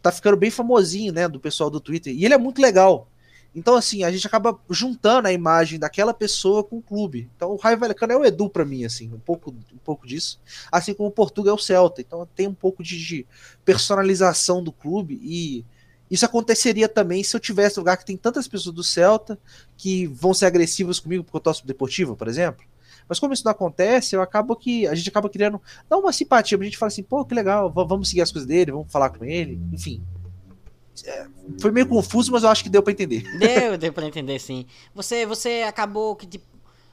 tá 0.02 0.12
ficando 0.12 0.38
bem 0.38 0.52
famosinho, 0.52 1.14
né, 1.14 1.28
do 1.28 1.40
pessoal 1.40 1.70
do 1.70 1.80
Twitter. 1.80 2.14
E 2.14 2.26
ele 2.26 2.34
é 2.34 2.38
muito 2.38 2.62
legal. 2.62 3.08
Então, 3.56 3.76
assim, 3.76 4.04
a 4.04 4.12
gente 4.12 4.26
acaba 4.26 4.60
juntando 4.70 5.28
a 5.28 5.34
imagem 5.34 5.78
daquela 5.78 6.14
pessoa 6.14 6.64
com 6.64 6.78
o 6.78 6.82
clube. 6.82 7.30
Então, 7.36 7.52
o 7.52 7.56
Raio 7.56 7.78
Vallecano 7.78 8.14
é 8.14 8.18
o 8.18 8.26
Edu 8.26 8.50
para 8.50 8.66
mim, 8.66 8.84
assim, 8.84 9.14
um 9.14 9.20
pouco, 9.20 9.52
um 9.52 9.78
pouco 9.84 10.08
disso. 10.08 10.40
Assim 10.72 10.94
como 10.94 11.10
o 11.10 11.12
Portugal 11.12 11.54
é 11.54 11.56
o 11.56 11.62
Celta. 11.62 12.02
Então, 12.02 12.28
tem 12.36 12.48
um 12.48 12.54
pouco 12.54 12.82
de, 12.82 12.98
de, 12.98 13.28
personalização 13.64 14.64
do 14.64 14.72
clube 14.72 15.20
e 15.22 15.64
isso 16.10 16.26
aconteceria 16.26 16.90
também 16.90 17.24
se 17.24 17.36
eu 17.36 17.40
tivesse 17.40 17.80
um 17.80 17.82
lugar 17.82 17.98
que 17.98 18.06
tem 18.06 18.18
tantas 18.18 18.48
pessoas 18.48 18.76
do 18.76 18.84
Celta 18.84 19.38
que 19.78 20.08
vão 20.08 20.34
ser 20.34 20.46
agressivas 20.46 21.00
comigo 21.00 21.24
porque 21.24 21.38
eu 21.38 21.42
torço 21.42 21.66
Deportivo, 21.66 22.16
por 22.16 22.28
exemplo. 22.28 22.66
Mas 23.08 23.20
como 23.20 23.34
isso 23.34 23.44
não 23.46 23.52
acontece, 23.52 24.16
eu 24.16 24.22
acabo 24.22 24.56
que 24.56 24.88
a 24.88 24.96
gente 24.96 25.10
acaba 25.10 25.30
criando 25.30 25.62
não 25.90 26.02
uma 26.02 26.14
simpatia, 26.14 26.58
mas 26.58 26.66
a 26.66 26.70
gente 26.70 26.78
fala 26.78 26.88
assim, 26.88 27.04
pô, 27.04 27.24
que 27.26 27.36
legal, 27.36 27.72
vamos 27.72 28.10
seguir 28.10 28.22
as 28.22 28.32
coisas 28.32 28.48
dele, 28.48 28.72
vamos 28.72 28.92
falar 28.92 29.10
com 29.10 29.26
ele, 29.26 29.60
enfim. 29.72 30.02
É, 31.06 31.26
foi 31.60 31.72
meio 31.72 31.88
confuso, 31.88 32.32
mas 32.32 32.44
eu 32.44 32.50
acho 32.50 32.64
que 32.64 32.70
deu 32.70 32.84
para 32.84 32.94
entender. 32.94 33.24
Deu, 33.40 33.78
deu 33.78 33.92
para 33.92 34.06
entender 34.06 34.40
sim. 34.40 34.66
Você, 34.94 35.26
você 35.26 35.64
acabou 35.68 36.16
que 36.16 36.28
tipo, 36.28 36.46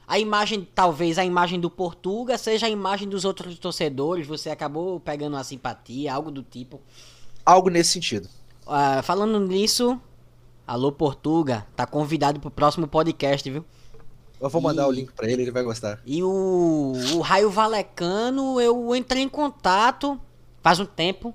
a 0.07 0.17
imagem, 0.17 0.67
talvez 0.73 1.17
a 1.17 1.25
imagem 1.25 1.59
do 1.59 1.69
Portuga 1.69 2.37
seja 2.37 2.65
a 2.65 2.69
imagem 2.69 3.07
dos 3.07 3.25
outros 3.25 3.59
torcedores. 3.59 4.25
Você 4.25 4.49
acabou 4.49 4.99
pegando 4.99 5.35
uma 5.35 5.43
simpatia, 5.43 6.13
algo 6.13 6.31
do 6.31 6.41
tipo. 6.41 6.81
Algo 7.45 7.69
nesse 7.69 7.91
sentido. 7.91 8.27
Uh, 8.65 9.03
falando 9.03 9.39
nisso, 9.39 9.99
alô 10.65 10.91
Portuga, 10.91 11.67
tá 11.75 11.85
convidado 11.85 12.39
pro 12.39 12.49
próximo 12.49 12.87
podcast, 12.87 13.49
viu? 13.49 13.63
Eu 14.39 14.49
vou 14.49 14.61
mandar 14.61 14.83
e, 14.83 14.85
o 14.87 14.91
link 14.91 15.11
para 15.13 15.29
ele, 15.29 15.43
ele 15.43 15.51
vai 15.51 15.61
gostar. 15.61 16.01
E 16.05 16.23
o, 16.23 16.93
o 17.13 17.19
Raio 17.19 17.51
Valecano, 17.51 18.59
eu 18.59 18.95
entrei 18.95 19.21
em 19.21 19.29
contato 19.29 20.19
faz 20.61 20.79
um 20.79 20.85
tempo. 20.85 21.33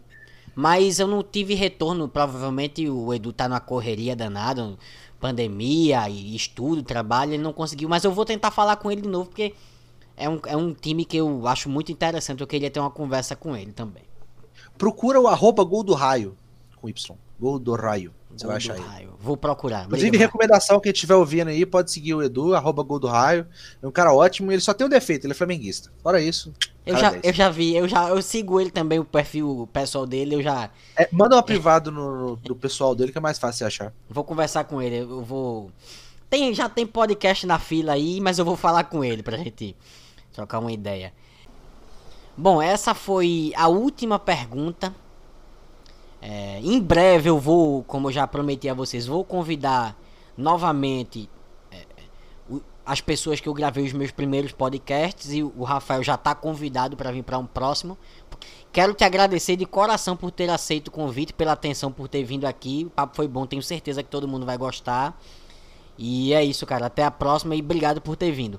Mas 0.57 0.99
eu 0.99 1.07
não 1.07 1.23
tive 1.23 1.53
retorno. 1.53 2.09
Provavelmente 2.09 2.89
o 2.89 3.13
Edu 3.13 3.31
tá 3.31 3.47
numa 3.47 3.61
correria 3.61 4.17
danada, 4.17 4.75
pandemia 5.21 6.09
e 6.09 6.35
estudo, 6.35 6.83
trabalho, 6.83 7.35
ele 7.35 7.43
não 7.43 7.53
conseguiu. 7.53 7.91
Mas 7.91 8.05
eu 8.05 8.11
vou 8.11 8.25
tentar 8.25 8.51
falar 8.51 8.77
com 8.77 8.91
ele 8.91 9.03
de 9.03 9.09
novo, 9.09 9.29
porque 9.29 9.53
é 10.17 10.27
um, 10.27 10.41
é 10.47 10.57
um 10.57 10.73
time 10.73 11.05
que 11.05 11.19
eu 11.19 11.47
acho 11.47 11.69
muito 11.69 11.93
interessante. 11.93 12.41
Eu 12.41 12.47
queria 12.47 12.71
ter 12.71 12.81
uma 12.81 12.91
conversa 12.91 13.37
com 13.37 13.55
ele 13.55 13.71
também. 13.71 14.03
Procura 14.79 15.21
o 15.21 15.29
arroba 15.29 15.63
Gol 15.63 15.85
do 15.85 15.93
Raio, 15.93 16.35
com 16.77 16.89
Y. 16.89 17.17
Gol 17.39 17.59
do 17.59 17.75
Raio. 17.75 18.15
Você 18.37 18.47
vai 18.47 18.57
achar 18.57 18.75
aí. 18.75 19.09
Vou 19.19 19.37
procurar. 19.37 19.87
Inclusive, 19.87 20.09
Obrigado. 20.09 20.29
recomendação, 20.29 20.79
quem 20.79 20.93
estiver 20.93 21.15
ouvindo 21.15 21.49
aí, 21.49 21.67
pode 21.67 21.91
seguir 21.91 22.15
o 22.15 22.23
Edu, 22.23 22.55
arroba 22.55 22.83
Gol 22.83 22.99
do 22.99 23.07
Raio. 23.07 23.47
É 23.83 23.87
um 23.87 23.91
cara 23.91 24.13
ótimo, 24.13 24.53
ele 24.53 24.61
só 24.61 24.73
tem 24.73 24.87
um 24.87 24.91
defeito, 24.91 25.25
ele 25.27 25.33
é 25.33 25.35
flamenguista. 25.35 25.91
Fora 26.03 26.21
isso. 26.21 26.53
Eu 26.85 26.97
já, 26.97 27.19
eu 27.21 27.33
já 27.33 27.51
vi, 27.51 27.75
eu 27.75 27.89
já 27.89 28.09
eu 28.09 28.23
sigo 28.23 28.61
ele 28.61 28.71
também, 28.71 29.01
o 29.01 29.05
perfil 29.05 29.69
pessoal 29.73 30.07
dele, 30.07 30.37
eu 30.37 30.43
já. 30.43 30.71
É, 30.97 31.09
manda 31.11 31.35
uma 31.35 31.41
é. 31.41 31.45
privado 31.45 31.91
no, 31.91 32.37
no, 32.37 32.55
pessoal 32.55 32.95
dele 32.95 33.11
que 33.11 33.19
é 33.19 33.21
mais 33.21 33.39
fácil 33.39 33.59
de 33.59 33.65
achar. 33.65 33.93
Vou 34.09 34.23
conversar 34.23 34.65
com 34.65 34.81
ele, 34.81 34.99
eu 34.99 35.23
vou. 35.23 35.73
Tem, 36.31 36.55
já 36.55 36.69
tem 36.69 36.87
podcast 36.87 37.45
na 37.47 37.59
fila 37.59 37.93
aí, 37.93 38.21
mas 38.21 38.39
eu 38.39 38.45
vou 38.45 38.57
falar 38.57 38.85
com 38.85 39.05
ele 39.05 39.23
pra 39.23 39.37
gente 39.37 39.75
trocar 40.33 40.61
uma 40.61 40.71
ideia. 40.71 41.13
Bom, 42.37 42.63
essa 42.63 42.95
foi 42.95 43.53
a 43.57 43.67
última 43.67 44.19
pergunta 44.19 44.95
é, 46.29 46.59
em 46.61 46.81
breve 46.81 47.31
eu 47.31 47.39
vou, 47.39 47.85
como 47.85 48.09
eu 48.09 48.13
já 48.13 48.27
prometi 48.27 48.69
a 48.69 48.75
vocês, 48.75 49.07
vou 49.07 49.25
convidar 49.25 49.97
novamente 50.37 51.31
é, 51.71 51.87
as 52.85 53.01
pessoas 53.01 53.39
que 53.39 53.49
eu 53.49 53.55
gravei 53.55 53.87
os 53.87 53.93
meus 53.93 54.11
primeiros 54.11 54.51
podcasts 54.51 55.33
e 55.33 55.45
o 55.45 55.63
Rafael 55.63 56.03
já 56.03 56.17
está 56.17 56.35
convidado 56.35 56.97
para 56.97 57.13
vir 57.13 57.23
para 57.23 57.39
um 57.39 57.47
próximo. 57.47 57.97
Quero 58.73 58.93
te 58.93 59.05
agradecer 59.05 59.55
de 59.55 59.65
coração 59.65 60.17
por 60.17 60.33
ter 60.33 60.51
aceito 60.51 60.89
o 60.89 60.91
convite, 60.91 61.33
pela 61.33 61.53
atenção 61.53 61.93
por 61.93 62.09
ter 62.09 62.25
vindo 62.25 62.45
aqui. 62.45 62.87
O 62.89 62.91
papo 62.91 63.15
foi 63.15 63.29
bom, 63.29 63.47
tenho 63.47 63.63
certeza 63.63 64.03
que 64.03 64.11
todo 64.11 64.27
mundo 64.27 64.45
vai 64.45 64.59
gostar. 64.59 65.17
E 65.97 66.35
é 66.35 66.43
isso, 66.43 66.67
cara. 66.67 66.87
Até 66.87 67.05
a 67.05 67.11
próxima 67.11 67.55
e 67.55 67.61
obrigado 67.61 68.01
por 68.01 68.17
ter 68.17 68.33
vindo. 68.33 68.59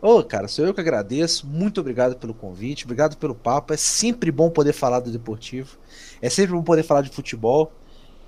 Ô, 0.00 0.18
oh, 0.18 0.24
cara, 0.24 0.48
sou 0.48 0.64
eu 0.64 0.74
que 0.74 0.80
agradeço. 0.80 1.46
Muito 1.46 1.80
obrigado 1.80 2.16
pelo 2.16 2.34
convite, 2.34 2.84
obrigado 2.84 3.16
pelo 3.16 3.34
papo. 3.34 3.72
É 3.72 3.76
sempre 3.76 4.30
bom 4.30 4.50
poder 4.50 4.72
falar 4.72 5.00
do 5.00 5.10
Deportivo. 5.10 5.76
É 6.20 6.30
sempre 6.30 6.52
bom 6.52 6.62
poder 6.62 6.82
falar 6.82 7.02
de 7.02 7.10
futebol. 7.10 7.72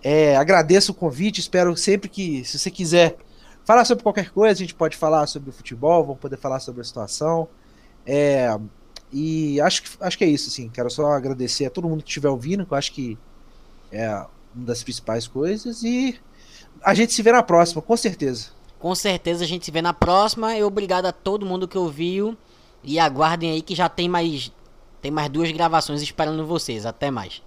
É, 0.03 0.37
agradeço 0.37 0.93
o 0.93 0.95
convite, 0.95 1.41
espero 1.41 1.77
sempre 1.77 2.09
que, 2.09 2.45
se 2.45 2.59
você 2.59 2.71
quiser 2.71 3.17
falar 3.65 3.85
sobre 3.85 4.03
qualquer 4.03 4.31
coisa, 4.31 4.55
a 4.55 4.65
gente 4.65 4.75
pode 4.75 4.97
falar 4.97 5.27
sobre 5.27 5.51
o 5.51 5.53
futebol, 5.53 6.05
vamos 6.05 6.21
poder 6.21 6.37
falar 6.37 6.61
sobre 6.61 6.81
a 6.81 6.85
situação. 6.85 7.49
É, 8.07 8.57
e 9.13 9.61
acho 9.61 9.83
que, 9.83 9.91
acho 10.01 10.19
que 10.19 10.25
é 10.25 10.29
isso, 10.29 10.49
assim. 10.49 10.69
Quero 10.69 10.91
só 10.91 11.13
agradecer 11.13 11.67
a 11.67 11.71
todo 11.71 11.89
mundo 11.89 12.03
que 12.03 12.09
estiver 12.09 12.29
ouvindo, 12.29 12.65
que 12.65 12.73
eu 12.73 12.79
acho 12.79 12.93
que 12.93 13.19
é, 13.91 14.09
uma 14.55 14.67
das 14.67 14.83
principais 14.83 15.27
coisas. 15.27 15.83
E 15.83 16.19
a 16.83 16.95
gente 16.95 17.13
se 17.13 17.23
vê 17.23 17.33
na 17.33 17.43
próxima, 17.43 17.83
com 17.83 17.97
certeza. 17.97 18.58
Com 18.79 18.95
certeza 18.95 19.45
a 19.45 19.47
gente 19.47 19.65
se 19.65 19.71
vê 19.71 19.83
na 19.83 19.93
próxima. 19.93 20.57
E 20.57 20.63
obrigado 20.63 21.07
a 21.07 21.13
todo 21.13 21.47
mundo 21.47 21.67
que 21.67 21.79
ouviu. 21.79 22.37
E 22.83 22.99
aguardem 22.99 23.51
aí 23.51 23.63
que 23.63 23.75
já 23.75 23.89
tem 23.89 24.09
mais 24.09 24.53
tem 25.01 25.11
mais 25.11 25.29
duas 25.29 25.51
gravações 25.53 26.03
esperando 26.03 26.47
vocês. 26.47 26.87
Até 26.87 27.11
mais. 27.11 27.43